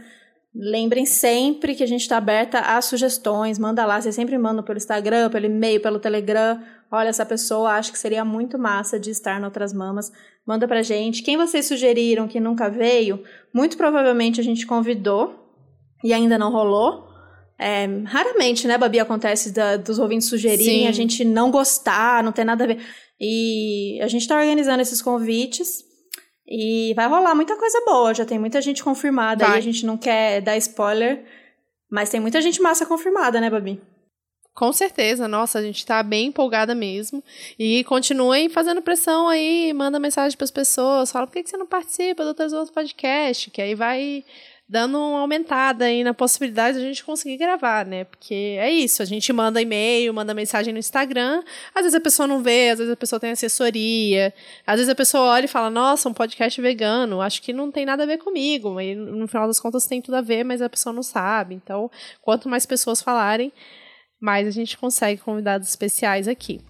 lembrem 0.55 1.05
sempre 1.05 1.73
que 1.73 1.83
a 1.83 1.87
gente 1.87 2.01
está 2.01 2.17
aberta 2.17 2.59
a 2.59 2.81
sugestões. 2.81 3.57
Manda 3.57 3.85
lá, 3.85 3.99
vocês 3.99 4.13
sempre 4.13 4.37
mandam 4.37 4.63
pelo 4.63 4.77
Instagram, 4.77 5.29
pelo 5.29 5.45
e-mail, 5.45 5.81
pelo 5.81 5.99
Telegram. 5.99 6.61
Olha, 6.91 7.09
essa 7.09 7.25
pessoa 7.25 7.71
acho 7.71 7.91
que 7.91 7.97
seria 7.97 8.23
muito 8.23 8.59
massa 8.59 8.99
de 8.99 9.09
estar 9.09 9.39
em 9.39 9.43
outras 9.43 9.73
mamas. 9.73 10.11
Manda 10.45 10.67
pra 10.67 10.83
gente. 10.83 11.23
Quem 11.23 11.37
vocês 11.37 11.65
sugeriram 11.65 12.27
que 12.27 12.39
nunca 12.39 12.69
veio, 12.69 13.23
muito 13.53 13.77
provavelmente 13.77 14.39
a 14.39 14.43
gente 14.43 14.65
convidou 14.67 15.33
e 16.03 16.13
ainda 16.13 16.37
não 16.37 16.51
rolou. 16.51 17.07
É, 17.57 17.87
raramente, 18.05 18.67
né, 18.67 18.77
Babi, 18.77 18.99
acontece 18.99 19.51
da, 19.51 19.77
dos 19.77 19.97
ouvintes 19.97 20.27
sugerirem 20.27 20.83
Sim. 20.83 20.87
a 20.87 20.91
gente 20.91 21.23
não 21.23 21.49
gostar, 21.49 22.23
não 22.23 22.31
ter 22.31 22.43
nada 22.43 22.63
a 22.63 22.67
ver. 22.67 22.79
E 23.19 23.99
a 24.01 24.07
gente 24.07 24.23
está 24.23 24.37
organizando 24.37 24.81
esses 24.81 25.01
convites 25.01 25.83
e 26.55 26.93
vai 26.93 27.07
rolar 27.07 27.33
muita 27.33 27.55
coisa 27.55 27.81
boa. 27.83 28.13
Já 28.13 28.25
tem 28.25 28.37
muita 28.37 28.61
gente 28.61 28.83
confirmada 28.83 29.43
vai. 29.43 29.53
aí, 29.55 29.59
a 29.59 29.63
gente 29.63 29.87
não 29.87 29.97
quer 29.97 30.39
dar 30.39 30.55
spoiler, 30.57 31.25
mas 31.89 32.11
tem 32.11 32.19
muita 32.19 32.39
gente 32.43 32.61
massa 32.61 32.85
confirmada, 32.85 33.41
né, 33.41 33.49
Babi? 33.49 33.81
Com 34.53 34.71
certeza, 34.71 35.27
nossa, 35.27 35.57
a 35.57 35.63
gente 35.63 35.83
tá 35.83 36.03
bem 36.03 36.27
empolgada 36.27 36.75
mesmo. 36.75 37.23
E 37.57 37.83
continuem 37.85 38.49
fazendo 38.49 38.83
pressão 38.83 39.27
aí, 39.27 39.73
manda 39.73 39.99
mensagem 39.99 40.37
para 40.37 40.45
as 40.45 40.51
pessoas, 40.51 41.11
fala 41.11 41.25
por 41.25 41.33
que, 41.33 41.41
que 41.41 41.49
você 41.49 41.57
não 41.57 41.65
participa 41.65 42.23
do 42.23 42.29
Outros 42.29 42.69
Podcast, 42.69 43.49
que 43.49 43.59
aí 43.59 43.73
vai 43.73 44.23
dando 44.67 44.97
uma 44.97 45.19
aumentada 45.19 45.85
aí 45.85 46.03
na 46.03 46.13
possibilidade 46.13 46.77
de 46.77 46.83
a 46.83 46.87
gente 46.87 47.03
conseguir 47.03 47.37
gravar, 47.37 47.85
né? 47.85 48.05
Porque 48.05 48.57
é 48.59 48.71
isso, 48.71 49.01
a 49.01 49.05
gente 49.05 49.31
manda 49.33 49.61
e-mail, 49.61 50.13
manda 50.13 50.33
mensagem 50.33 50.73
no 50.73 50.79
Instagram, 50.79 51.43
às 51.75 51.81
vezes 51.83 51.95
a 51.95 51.99
pessoa 51.99 52.27
não 52.27 52.41
vê, 52.41 52.69
às 52.69 52.79
vezes 52.79 52.93
a 52.93 52.97
pessoa 52.97 53.19
tem 53.19 53.31
assessoria, 53.31 54.33
às 54.65 54.75
vezes 54.75 54.89
a 54.89 54.95
pessoa 54.95 55.23
olha 55.25 55.45
e 55.45 55.49
fala, 55.49 55.69
nossa, 55.69 56.09
um 56.09 56.13
podcast 56.13 56.59
vegano, 56.61 57.21
acho 57.21 57.41
que 57.41 57.53
não 57.53 57.71
tem 57.71 57.85
nada 57.85 58.03
a 58.03 58.07
ver 58.07 58.17
comigo, 58.17 58.79
e 58.79 58.95
no 58.95 59.27
final 59.27 59.47
das 59.47 59.59
contas 59.59 59.85
tem 59.85 60.01
tudo 60.01 60.15
a 60.15 60.21
ver, 60.21 60.43
mas 60.43 60.61
a 60.61 60.69
pessoa 60.69 60.93
não 60.93 61.03
sabe. 61.03 61.55
Então, 61.55 61.91
quanto 62.21 62.49
mais 62.49 62.65
pessoas 62.65 63.01
falarem, 63.01 63.51
mais 64.19 64.47
a 64.47 64.51
gente 64.51 64.77
consegue 64.77 65.21
convidados 65.21 65.67
especiais 65.67 66.27
aqui. 66.27 66.61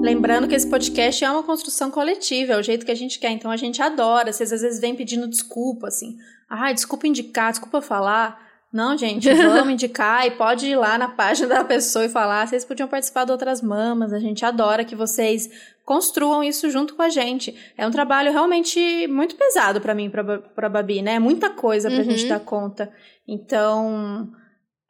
Lembrando 0.00 0.48
que 0.48 0.54
esse 0.54 0.68
podcast 0.68 1.22
é 1.22 1.30
uma 1.30 1.42
construção 1.42 1.90
coletiva, 1.90 2.54
é 2.54 2.56
o 2.56 2.62
jeito 2.62 2.86
que 2.86 2.92
a 2.92 2.96
gente 2.96 3.18
quer, 3.18 3.30
então 3.30 3.50
a 3.50 3.56
gente 3.56 3.82
adora. 3.82 4.32
Vocês 4.32 4.52
às 4.52 4.62
vezes 4.62 4.80
vêm 4.80 4.96
pedindo 4.96 5.28
desculpa, 5.28 5.88
assim. 5.88 6.16
Ah, 6.48 6.72
desculpa 6.72 7.06
indicar, 7.06 7.50
desculpa 7.50 7.82
falar. 7.82 8.48
Não, 8.72 8.96
gente, 8.96 9.28
vamos 9.34 9.74
indicar 9.74 10.26
e 10.26 10.30
pode 10.30 10.66
ir 10.66 10.76
lá 10.76 10.96
na 10.96 11.08
página 11.08 11.48
da 11.48 11.64
pessoa 11.64 12.06
e 12.06 12.08
falar. 12.08 12.46
Vocês 12.46 12.64
podiam 12.64 12.88
participar 12.88 13.24
de 13.24 13.32
outras 13.32 13.60
mamas. 13.60 14.12
A 14.12 14.18
gente 14.18 14.44
adora 14.44 14.84
que 14.84 14.96
vocês 14.96 15.50
construam 15.84 16.42
isso 16.42 16.70
junto 16.70 16.94
com 16.94 17.02
a 17.02 17.08
gente. 17.08 17.54
É 17.76 17.86
um 17.86 17.90
trabalho 17.90 18.32
realmente 18.32 19.06
muito 19.06 19.34
pesado 19.34 19.80
para 19.80 19.94
mim, 19.94 20.10
para 20.10 20.68
Babi, 20.68 21.02
né? 21.02 21.14
É 21.14 21.18
muita 21.18 21.50
coisa 21.50 21.90
pra 21.90 21.98
uhum. 21.98 22.04
gente 22.04 22.26
dar 22.26 22.40
conta. 22.40 22.90
Então, 23.28 24.30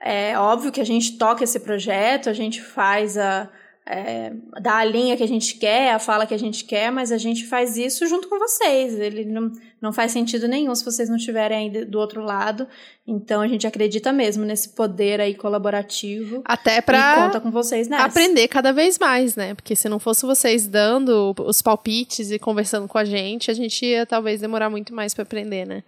é 0.00 0.38
óbvio 0.38 0.70
que 0.70 0.80
a 0.80 0.84
gente 0.84 1.18
toca 1.18 1.42
esse 1.42 1.58
projeto, 1.58 2.28
a 2.28 2.32
gente 2.32 2.62
faz 2.62 3.18
a 3.18 3.48
é, 3.86 4.32
dar 4.60 4.76
a 4.76 4.84
linha 4.84 5.16
que 5.16 5.22
a 5.22 5.28
gente 5.28 5.56
quer, 5.56 5.92
a 5.92 5.98
fala 5.98 6.26
que 6.26 6.34
a 6.34 6.38
gente 6.38 6.64
quer, 6.64 6.92
mas 6.92 7.10
a 7.10 7.18
gente 7.18 7.46
faz 7.46 7.76
isso 7.76 8.06
junto 8.06 8.28
com 8.28 8.38
vocês. 8.38 8.98
Ele 8.98 9.24
não, 9.24 9.50
não 9.80 9.92
faz 9.92 10.12
sentido 10.12 10.46
nenhum 10.46 10.74
se 10.74 10.84
vocês 10.84 11.08
não 11.08 11.16
estiverem 11.16 11.58
aí 11.58 11.84
do 11.84 11.98
outro 11.98 12.22
lado. 12.22 12.68
Então 13.06 13.40
a 13.40 13.48
gente 13.48 13.66
acredita 13.66 14.12
mesmo 14.12 14.44
nesse 14.44 14.70
poder 14.70 15.20
aí 15.20 15.34
colaborativo. 15.34 16.42
Até 16.44 16.80
para 16.80 17.26
conta 17.26 17.40
com 17.40 17.50
vocês 17.50 17.88
nessa. 17.88 18.04
aprender 18.04 18.46
cada 18.48 18.72
vez 18.72 18.98
mais, 18.98 19.34
né? 19.34 19.54
Porque 19.54 19.74
se 19.74 19.88
não 19.88 19.98
fosse 19.98 20.24
vocês 20.24 20.68
dando 20.68 21.34
os 21.38 21.60
palpites 21.60 22.30
e 22.30 22.38
conversando 22.38 22.86
com 22.86 22.98
a 22.98 23.04
gente, 23.04 23.50
a 23.50 23.54
gente 23.54 23.84
ia 23.84 24.06
talvez 24.06 24.40
demorar 24.40 24.70
muito 24.70 24.94
mais 24.94 25.14
para 25.14 25.22
aprender, 25.22 25.66
né? 25.66 25.82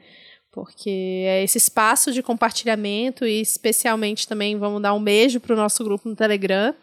Porque 0.50 1.24
é 1.26 1.44
esse 1.44 1.57
espaço 1.57 2.12
de 2.12 2.22
compartilhamento 2.22 3.24
e 3.24 3.40
especialmente 3.40 4.26
também 4.26 4.59
vamos 4.59 4.83
dar 4.83 4.92
um 4.92 5.02
beijo 5.02 5.40
pro 5.40 5.57
nosso 5.57 5.83
grupo 5.85 6.09
no 6.09 6.16
Telegram 6.16 6.74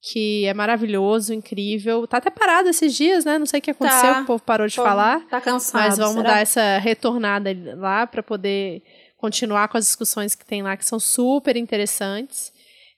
que 0.00 0.46
é 0.46 0.54
maravilhoso, 0.54 1.34
incrível. 1.34 2.06
Tá 2.06 2.18
até 2.18 2.30
parado 2.30 2.68
esses 2.68 2.94
dias, 2.94 3.24
né? 3.24 3.38
Não 3.38 3.46
sei 3.46 3.58
o 3.58 3.62
que 3.62 3.70
aconteceu, 3.70 4.14
tá. 4.14 4.20
o 4.22 4.26
povo 4.26 4.42
parou 4.42 4.66
de 4.66 4.76
Pô, 4.76 4.82
falar. 4.82 5.26
Tá 5.28 5.40
cansado. 5.40 5.82
Mas 5.82 5.98
vamos 5.98 6.14
será? 6.14 6.34
dar 6.34 6.40
essa 6.40 6.78
retornada 6.78 7.50
lá 7.76 8.06
para 8.06 8.22
poder 8.22 8.82
continuar 9.16 9.68
com 9.68 9.76
as 9.76 9.86
discussões 9.86 10.34
que 10.34 10.44
tem 10.44 10.62
lá, 10.62 10.76
que 10.76 10.84
são 10.84 11.00
super 11.00 11.56
interessantes. 11.56 12.52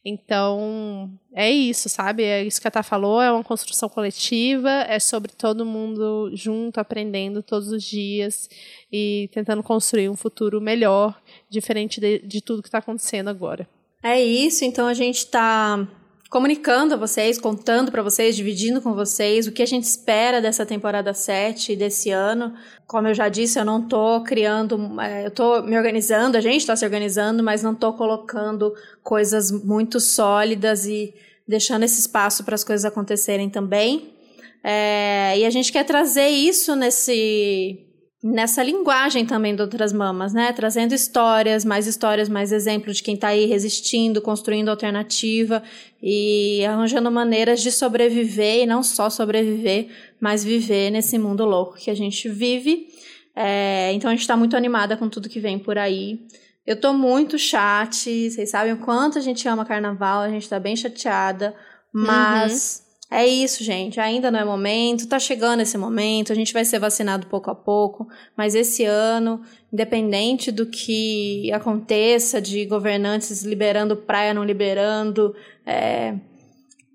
Então, 0.05 1.11
é 1.35 1.51
isso, 1.51 1.89
sabe? 1.91 2.23
É 2.23 2.43
isso 2.43 2.61
que 2.61 2.67
a 2.67 2.71
Tá 2.71 2.83
falou, 2.83 3.21
é 3.21 3.31
uma 3.31 3.45
construção 3.45 3.87
coletiva, 3.89 4.71
é 4.89 4.99
sobre 4.99 5.33
todo 5.33 5.67
mundo 5.67 6.31
junto, 6.35 6.79
aprendendo 6.79 7.43
todos 7.43 7.71
os 7.71 7.83
dias 7.83 8.49
e 8.91 9.29
tentando 9.33 9.63
construir 9.63 10.09
um 10.09 10.17
futuro 10.17 10.59
melhor, 10.59 11.21
diferente 11.51 12.01
de, 12.01 12.19
de 12.21 12.41
tudo 12.41 12.63
que 12.63 12.69
está 12.69 12.79
acontecendo 12.79 13.29
agora. 13.29 13.69
É 14.03 14.23
isso, 14.23 14.65
então 14.65 14.87
a 14.87 14.95
gente 14.95 15.19
está 15.19 15.87
comunicando 16.31 16.95
a 16.95 16.97
vocês, 16.97 17.38
contando 17.38 17.90
para 17.90 18.05
vocês, 18.05 18.37
dividindo 18.37 18.81
com 18.81 18.95
vocês 18.95 19.49
o 19.49 19.53
que 19.53 19.62
a 19.62 19.66
gente 19.66 19.83
espera 19.83 20.40
dessa 20.40 20.64
temporada 20.64 21.12
7 21.12 21.75
desse 21.75 22.11
ano. 22.11 22.55
Como 22.87 23.09
eu 23.09 23.14
já 23.14 23.29
disse, 23.29 23.59
eu 23.59 23.64
não 23.64 23.88
tô 23.88 24.23
criando, 24.23 25.01
é, 25.01 25.27
eu 25.27 25.31
tô 25.33 25.61
me 25.62 25.77
organizando, 25.77 26.38
a 26.38 26.40
gente 26.40 26.61
está 26.61 26.77
se 26.77 26.85
organizando, 26.85 27.43
mas 27.43 27.64
não 27.64 27.75
tô 27.75 27.93
colocando 27.95 28.73
coisas 29.03 29.51
muito 29.51 29.99
sólidas 29.99 30.87
e 30.87 31.12
deixando 31.49 31.83
esse 31.83 31.99
espaço 31.99 32.45
para 32.45 32.55
as 32.55 32.62
coisas 32.62 32.85
acontecerem 32.85 33.51
também. 33.51 34.14
É, 34.62 35.37
e 35.37 35.45
a 35.45 35.51
gente 35.51 35.73
quer 35.73 35.85
trazer 35.85 36.29
isso 36.29 36.77
nesse 36.77 37.89
nessa 38.23 38.63
linguagem 38.63 39.25
também 39.25 39.55
de 39.55 39.63
outras 39.63 39.93
mamas, 39.93 40.33
né? 40.33 40.53
Trazendo 40.53 40.95
histórias, 40.95 41.65
mais 41.65 41.87
histórias, 41.87 42.29
mais 42.29 42.53
exemplos 42.53 42.99
de 42.99 43.03
quem 43.03 43.15
está 43.15 43.29
aí 43.29 43.47
resistindo, 43.47 44.21
construindo 44.21 44.69
alternativa 44.69 45.63
e 46.03 46.65
arranjando 46.67 47.11
maneiras 47.11 47.63
de 47.63 47.73
sobreviver 47.73 48.63
e 48.63 48.67
não 48.67 48.83
só 48.83 49.09
sobreviver, 49.09 49.89
mas 50.21 50.45
viver 50.45 50.91
nesse 50.91 51.19
mundo 51.19 51.45
louco 51.45 51.77
que 51.77 51.91
a 51.91 51.95
gente 51.95 52.29
vive. 52.29 52.89
É, 53.35 53.91
então 53.95 54.11
a 54.11 54.13
gente 54.13 54.23
está 54.23 54.37
muito 54.37 54.57
animada 54.57 54.97
com 54.97 55.09
tudo 55.09 55.29
que 55.29 55.41
vem 55.41 55.59
por 55.59 55.79
aí. 55.79 56.21
Eu 56.67 56.79
tô 56.79 56.93
muito 56.93 57.39
chat, 57.39 58.31
vocês 58.31 58.51
sabem 58.51 58.75
o 58.75 58.79
quanto 58.79 59.19
a 59.19 59.21
gente 59.23 59.49
ama 59.49 59.65
carnaval, 59.65 60.21
a 60.21 60.29
gente 60.29 60.49
tá 60.49 60.61
bem 60.61 60.77
chateada, 60.77 61.55
mas 61.93 62.85
uhum. 62.85 62.89
É 63.11 63.27
isso, 63.27 63.64
gente. 63.64 63.99
Ainda 63.99 64.31
não 64.31 64.38
é 64.38 64.44
momento, 64.44 65.09
tá 65.09 65.18
chegando 65.18 65.61
esse 65.61 65.77
momento, 65.77 66.33
a 66.33 66.35
gente 66.35 66.53
vai 66.53 66.64
ser 66.64 66.79
vacinado 66.79 67.27
pouco 67.27 67.51
a 67.51 67.55
pouco, 67.57 68.09
mas 68.37 68.55
esse 68.55 68.85
ano, 68.85 69.42
independente 69.73 70.53
do 70.53 70.64
que 70.66 71.51
aconteça 71.53 72.40
de 72.40 72.64
governantes 72.66 73.42
liberando 73.42 73.96
praia, 73.96 74.33
não 74.33 74.44
liberando, 74.44 75.35
é, 75.66 76.14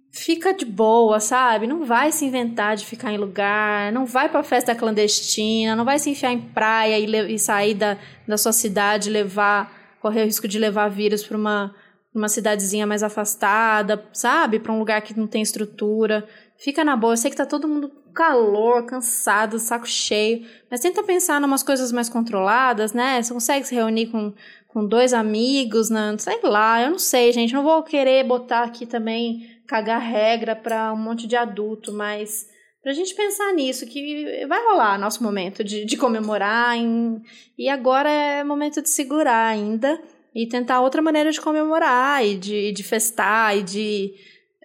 fica 0.09 0.53
de 0.53 0.63
boa, 0.63 1.19
sabe? 1.19 1.67
Não 1.67 1.83
vai 1.83 2.13
se 2.13 2.23
inventar 2.23 2.77
de 2.77 2.85
ficar 2.85 3.11
em 3.11 3.17
lugar, 3.17 3.91
não 3.91 4.05
vai 4.05 4.29
pra 4.29 4.41
festa 4.41 4.73
clandestina, 4.73 5.75
não 5.75 5.83
vai 5.83 5.99
se 5.99 6.09
enfiar 6.09 6.31
em 6.31 6.39
praia 6.39 6.97
e, 6.97 7.33
e 7.33 7.37
sair 7.37 7.73
da, 7.73 7.97
da 8.25 8.37
sua 8.37 8.53
cidade, 8.53 9.09
levar, 9.09 9.97
correr 9.99 10.21
o 10.21 10.25
risco 10.25 10.47
de 10.47 10.57
levar 10.57 10.87
vírus 10.87 11.23
para 11.23 11.35
uma 11.37 11.75
numa 12.15 12.29
cidadezinha 12.29 12.87
mais 12.87 13.03
afastada, 13.03 14.03
sabe? 14.13 14.57
Para 14.57 14.71
um 14.71 14.79
lugar 14.79 15.01
que 15.01 15.15
não 15.19 15.27
tem 15.27 15.41
estrutura. 15.41 16.25
Fica 16.57 16.81
na 16.81 16.95
boa. 16.95 17.11
Eu 17.11 17.17
sei 17.17 17.29
que 17.29 17.35
tá 17.35 17.45
todo 17.45 17.67
mundo 17.67 17.89
com 17.89 18.13
calor, 18.13 18.85
cansado, 18.85 19.59
saco 19.59 19.85
cheio. 19.85 20.47
Mas 20.71 20.79
tenta 20.79 21.03
pensar 21.03 21.41
em 21.41 21.45
umas 21.45 21.61
coisas 21.61 21.91
mais 21.91 22.07
controladas, 22.07 22.93
né? 22.93 23.21
Você 23.21 23.33
consegue 23.33 23.67
se 23.67 23.75
reunir 23.75 24.07
com, 24.07 24.33
com 24.69 24.87
dois 24.87 25.13
amigos, 25.13 25.89
né? 25.89 26.15
sei 26.17 26.39
lá, 26.41 26.81
eu 26.81 26.91
não 26.91 26.99
sei, 26.99 27.33
gente. 27.33 27.53
Não 27.53 27.63
vou 27.63 27.83
querer 27.83 28.23
botar 28.23 28.63
aqui 28.63 28.85
também, 28.85 29.59
cagar 29.67 29.99
regra 29.99 30.55
para 30.55 30.93
um 30.93 30.97
monte 30.97 31.27
de 31.27 31.35
adulto, 31.35 31.91
mas 31.91 32.47
pra 32.81 32.93
gente 32.93 33.13
pensar 33.13 33.51
nisso, 33.51 33.85
que 33.85 34.45
vai 34.47 34.63
rolar 34.63 34.97
nosso 34.97 35.21
momento 35.21 35.65
de, 35.65 35.83
de 35.83 35.97
comemorar. 35.97 36.77
Em, 36.77 37.21
e 37.57 37.67
agora 37.67 38.09
é 38.09 38.41
momento 38.41 38.81
de 38.81 38.89
segurar 38.89 39.47
ainda 39.47 40.01
e 40.35 40.45
tentar 40.45 40.81
outra 40.81 41.01
maneira 41.01 41.31
de 41.31 41.39
comemorar 41.39 42.25
e 42.25 42.35
de, 42.35 42.73
de 42.73 42.83
festar 42.83 43.57
e 43.57 43.63
de 43.63 44.13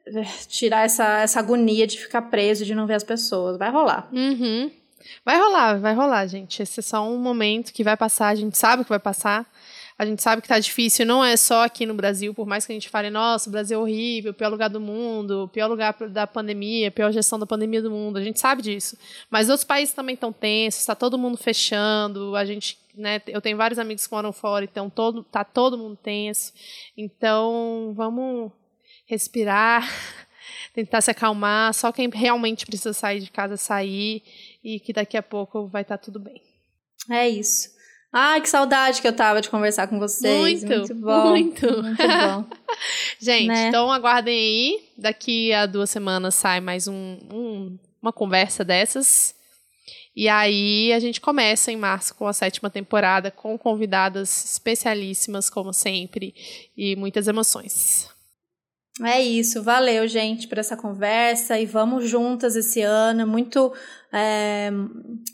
eh, 0.04 0.24
tirar 0.48 0.84
essa, 0.84 1.20
essa 1.20 1.38
agonia 1.38 1.86
de 1.86 1.96
ficar 1.96 2.22
preso, 2.22 2.64
de 2.64 2.74
não 2.74 2.88
ver 2.88 2.94
as 2.94 3.04
pessoas. 3.04 3.56
Vai 3.56 3.70
rolar. 3.70 4.08
Uhum. 4.12 4.68
Vai 5.24 5.38
rolar, 5.38 5.78
vai 5.78 5.94
rolar, 5.94 6.26
gente. 6.26 6.60
Esse 6.60 6.80
é 6.80 6.82
só 6.82 7.08
um 7.08 7.18
momento 7.18 7.72
que 7.72 7.84
vai 7.84 7.96
passar, 7.96 8.28
a 8.28 8.34
gente 8.34 8.58
sabe 8.58 8.82
que 8.82 8.90
vai 8.90 8.98
passar. 8.98 9.46
A 9.96 10.06
gente 10.06 10.22
sabe 10.22 10.40
que 10.40 10.48
tá 10.48 10.58
difícil, 10.58 11.04
não 11.04 11.22
é 11.22 11.36
só 11.36 11.62
aqui 11.62 11.84
no 11.84 11.92
Brasil, 11.92 12.32
por 12.32 12.46
mais 12.46 12.64
que 12.64 12.72
a 12.72 12.74
gente 12.74 12.88
fale, 12.88 13.10
nossa, 13.10 13.50
o 13.50 13.52
Brasil 13.52 13.78
é 13.78 13.82
horrível, 13.82 14.32
pior 14.32 14.48
lugar 14.48 14.70
do 14.70 14.80
mundo, 14.80 15.50
pior 15.52 15.66
lugar 15.66 15.94
da 16.08 16.26
pandemia, 16.26 16.90
pior 16.90 17.12
gestão 17.12 17.38
da 17.38 17.44
pandemia 17.44 17.82
do 17.82 17.90
mundo, 17.90 18.16
a 18.16 18.22
gente 18.22 18.40
sabe 18.40 18.62
disso. 18.62 18.96
Mas 19.30 19.50
outros 19.50 19.64
países 19.64 19.94
também 19.94 20.14
estão 20.14 20.32
tensos, 20.32 20.80
está 20.80 20.94
todo 20.94 21.18
mundo 21.18 21.36
fechando, 21.36 22.34
a 22.34 22.46
gente, 22.46 22.78
né, 22.94 23.20
eu 23.26 23.40
tenho 23.40 23.56
vários 23.56 23.78
amigos 23.78 24.06
que 24.06 24.12
moram 24.12 24.32
fora, 24.32 24.64
então 24.64 24.90
todo, 24.90 25.22
tá 25.24 25.44
todo 25.44 25.78
mundo 25.78 25.96
tenso. 25.96 26.52
Então, 26.96 27.92
vamos 27.96 28.52
respirar, 29.06 29.88
tentar 30.74 31.00
se 31.00 31.10
acalmar, 31.10 31.74
só 31.74 31.92
quem 31.92 32.08
realmente 32.08 32.66
precisa 32.66 32.92
sair 32.92 33.20
de 33.20 33.30
casa 33.30 33.56
sair 33.56 34.22
e 34.62 34.78
que 34.80 34.92
daqui 34.92 35.16
a 35.16 35.22
pouco 35.22 35.66
vai 35.66 35.82
estar 35.82 35.98
tá 35.98 36.04
tudo 36.04 36.20
bem. 36.20 36.40
É 37.10 37.28
isso. 37.28 37.70
Ai, 38.12 38.40
que 38.40 38.48
saudade 38.48 39.00
que 39.00 39.06
eu 39.06 39.14
tava 39.14 39.40
de 39.40 39.48
conversar 39.48 39.86
com 39.86 39.98
vocês. 39.98 40.64
Muito, 40.64 40.78
muito 40.78 40.94
bom. 40.96 41.28
Muito, 41.30 41.82
muito 41.82 42.02
bom. 42.02 42.44
Gente, 43.20 43.46
né? 43.46 43.68
então 43.68 43.90
aguardem 43.90 44.34
aí. 44.34 44.84
Daqui 44.98 45.52
a 45.52 45.64
duas 45.64 45.90
semanas 45.90 46.34
sai 46.34 46.60
mais 46.60 46.88
um, 46.88 47.18
um, 47.32 47.78
uma 48.02 48.12
conversa 48.12 48.64
dessas. 48.64 49.34
E 50.14 50.28
aí 50.28 50.92
a 50.92 50.98
gente 50.98 51.20
começa 51.20 51.70
em 51.70 51.76
março 51.76 52.14
com 52.14 52.26
a 52.26 52.32
sétima 52.32 52.68
temporada, 52.68 53.30
com 53.30 53.56
convidadas 53.56 54.44
especialíssimas, 54.44 55.48
como 55.48 55.72
sempre, 55.72 56.34
e 56.76 56.96
muitas 56.96 57.28
emoções. 57.28 58.08
É 59.02 59.22
isso, 59.22 59.62
valeu, 59.62 60.06
gente, 60.06 60.46
por 60.46 60.58
essa 60.58 60.76
conversa 60.76 61.58
e 61.58 61.64
vamos 61.64 62.06
juntas 62.06 62.54
esse 62.54 62.82
ano. 62.82 63.26
Muito, 63.26 63.72
é, 64.12 64.70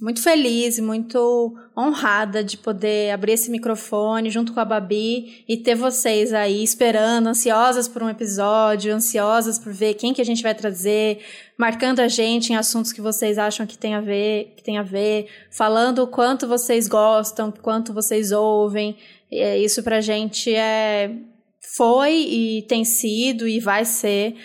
muito 0.00 0.22
feliz, 0.22 0.78
muito 0.78 1.52
honrada 1.76 2.44
de 2.44 2.56
poder 2.58 3.10
abrir 3.10 3.32
esse 3.32 3.50
microfone 3.50 4.30
junto 4.30 4.52
com 4.52 4.60
a 4.60 4.64
Babi 4.64 5.44
e 5.48 5.56
ter 5.56 5.74
vocês 5.74 6.32
aí 6.32 6.62
esperando, 6.62 7.26
ansiosas 7.26 7.88
por 7.88 8.04
um 8.04 8.08
episódio, 8.08 8.94
ansiosas 8.94 9.58
por 9.58 9.72
ver 9.72 9.94
quem 9.94 10.14
que 10.14 10.22
a 10.22 10.24
gente 10.24 10.44
vai 10.44 10.54
trazer, 10.54 11.18
marcando 11.58 11.98
a 11.98 12.06
gente 12.06 12.52
em 12.52 12.56
assuntos 12.56 12.92
que 12.92 13.00
vocês 13.00 13.36
acham 13.36 13.66
que 13.66 13.76
tem 13.76 13.94
a 13.96 14.00
ver, 14.00 14.54
que 14.56 14.62
tem 14.62 14.78
a 14.78 14.82
ver, 14.84 15.26
falando 15.50 16.04
o 16.04 16.06
quanto 16.06 16.46
vocês 16.46 16.86
gostam, 16.86 17.50
quanto 17.50 17.92
vocês 17.92 18.30
ouvem. 18.30 18.96
É, 19.28 19.58
isso 19.58 19.82
pra 19.82 20.00
gente 20.00 20.54
é 20.54 21.10
foi 21.74 22.12
e 22.12 22.62
tem 22.62 22.84
sido 22.84 23.48
e 23.48 23.58
vai 23.58 23.84
ser 23.84 24.36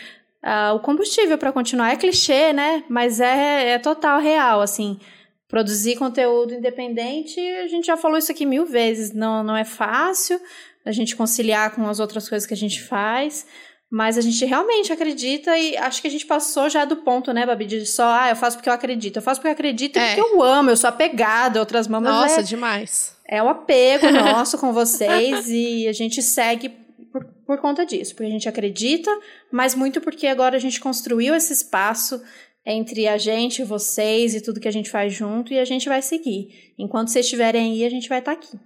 uh, 0.44 0.76
o 0.76 0.80
combustível 0.80 1.38
para 1.38 1.52
continuar. 1.52 1.92
É 1.92 1.96
clichê, 1.96 2.54
né? 2.54 2.84
Mas 2.90 3.20
é, 3.20 3.72
é 3.72 3.80
total 3.80 4.20
real, 4.20 4.62
assim. 4.62 5.00
Produzir 5.48 5.98
conteúdo 5.98 6.54
independente, 6.54 7.40
a 7.40 7.68
gente 7.68 7.86
já 7.86 7.98
falou 7.98 8.18
isso 8.18 8.32
aqui 8.32 8.46
mil 8.46 8.66
vezes, 8.66 9.14
não, 9.14 9.44
não 9.44 9.56
é 9.56 9.66
fácil 9.66 10.40
a 10.86 10.92
gente 10.92 11.16
conciliar 11.16 11.76
com 11.76 11.88
as 11.88 12.00
outras 12.00 12.28
coisas 12.28 12.48
que 12.48 12.54
a 12.54 12.58
gente 12.58 12.82
faz, 12.82 13.46
mas 13.92 14.18
a 14.18 14.22
gente 14.22 14.44
realmente 14.46 14.94
acredita 14.94 15.58
e 15.58 15.76
acho 15.76 16.02
que 16.02 16.08
a 16.08 16.12
gente 16.12 16.26
passou 16.26 16.70
já 16.70 16.86
do 16.86 16.96
ponto, 16.98 17.34
né, 17.34 17.46
Babi, 17.46 17.66
de 17.66 17.86
só, 17.86 18.06
ah, 18.06 18.30
eu 18.30 18.36
faço 18.38 18.56
porque 18.58 18.70
eu 18.70 18.74
acredito. 18.74 19.18
Eu 19.18 19.22
faço 19.22 19.42
porque 19.42 19.50
eu 19.50 19.54
acredito 19.54 19.98
é. 19.98 20.16
porque 20.16 20.22
eu 20.22 20.42
amo, 20.42 20.70
eu 20.70 20.78
sou 20.78 20.88
apegada 20.88 21.60
a 21.60 21.62
outras 21.62 21.88
mamas. 21.88 22.14
Nossa, 22.14 22.40
é, 22.40 22.44
demais. 22.44 23.14
É 23.28 23.44
o 23.44 23.50
apego 23.50 24.10
nosso 24.10 24.58
com 24.58 24.72
vocês 24.72 25.50
e 25.50 25.88
a 25.88 25.94
gente 25.94 26.22
segue 26.22 26.70
por, 27.12 27.26
por 27.46 27.58
conta 27.60 27.86
disso, 27.86 28.16
porque 28.16 28.30
a 28.30 28.34
gente 28.34 28.50
acredita, 28.50 29.12
mas 29.52 29.76
muito 29.76 30.00
porque 30.02 30.28
agora 30.28 30.56
a 30.56 30.60
gente 30.60 30.80
construiu 30.80 31.36
esse 31.36 31.54
espaço 31.54 32.22
entre 32.66 33.08
a 33.08 33.18
gente, 33.18 33.64
vocês 33.64 34.36
e 34.36 34.42
tudo 34.42 34.60
que 34.60 34.68
a 34.68 34.72
gente 34.72 34.90
faz 34.90 35.14
junto 35.14 35.54
e 35.54 35.60
a 35.60 35.66
gente 35.66 35.90
vai 35.90 36.02
seguir. 36.02 36.74
Enquanto 36.78 37.10
vocês 37.10 37.26
estiverem 37.26 37.74
aí, 37.74 37.86
a 37.86 37.90
gente 37.90 38.08
vai 38.08 38.20
estar 38.20 38.36
tá 38.36 38.38
aqui. 38.38 38.58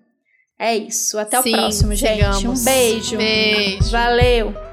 É 0.58 0.76
isso. 0.76 1.18
Até 1.18 1.42
Sim, 1.42 1.50
o 1.50 1.58
próximo, 1.58 1.96
gente. 1.96 2.48
Um 2.48 2.64
beijo. 2.64 3.18
Beijo. 3.18 3.92
Valeu. 3.92 4.65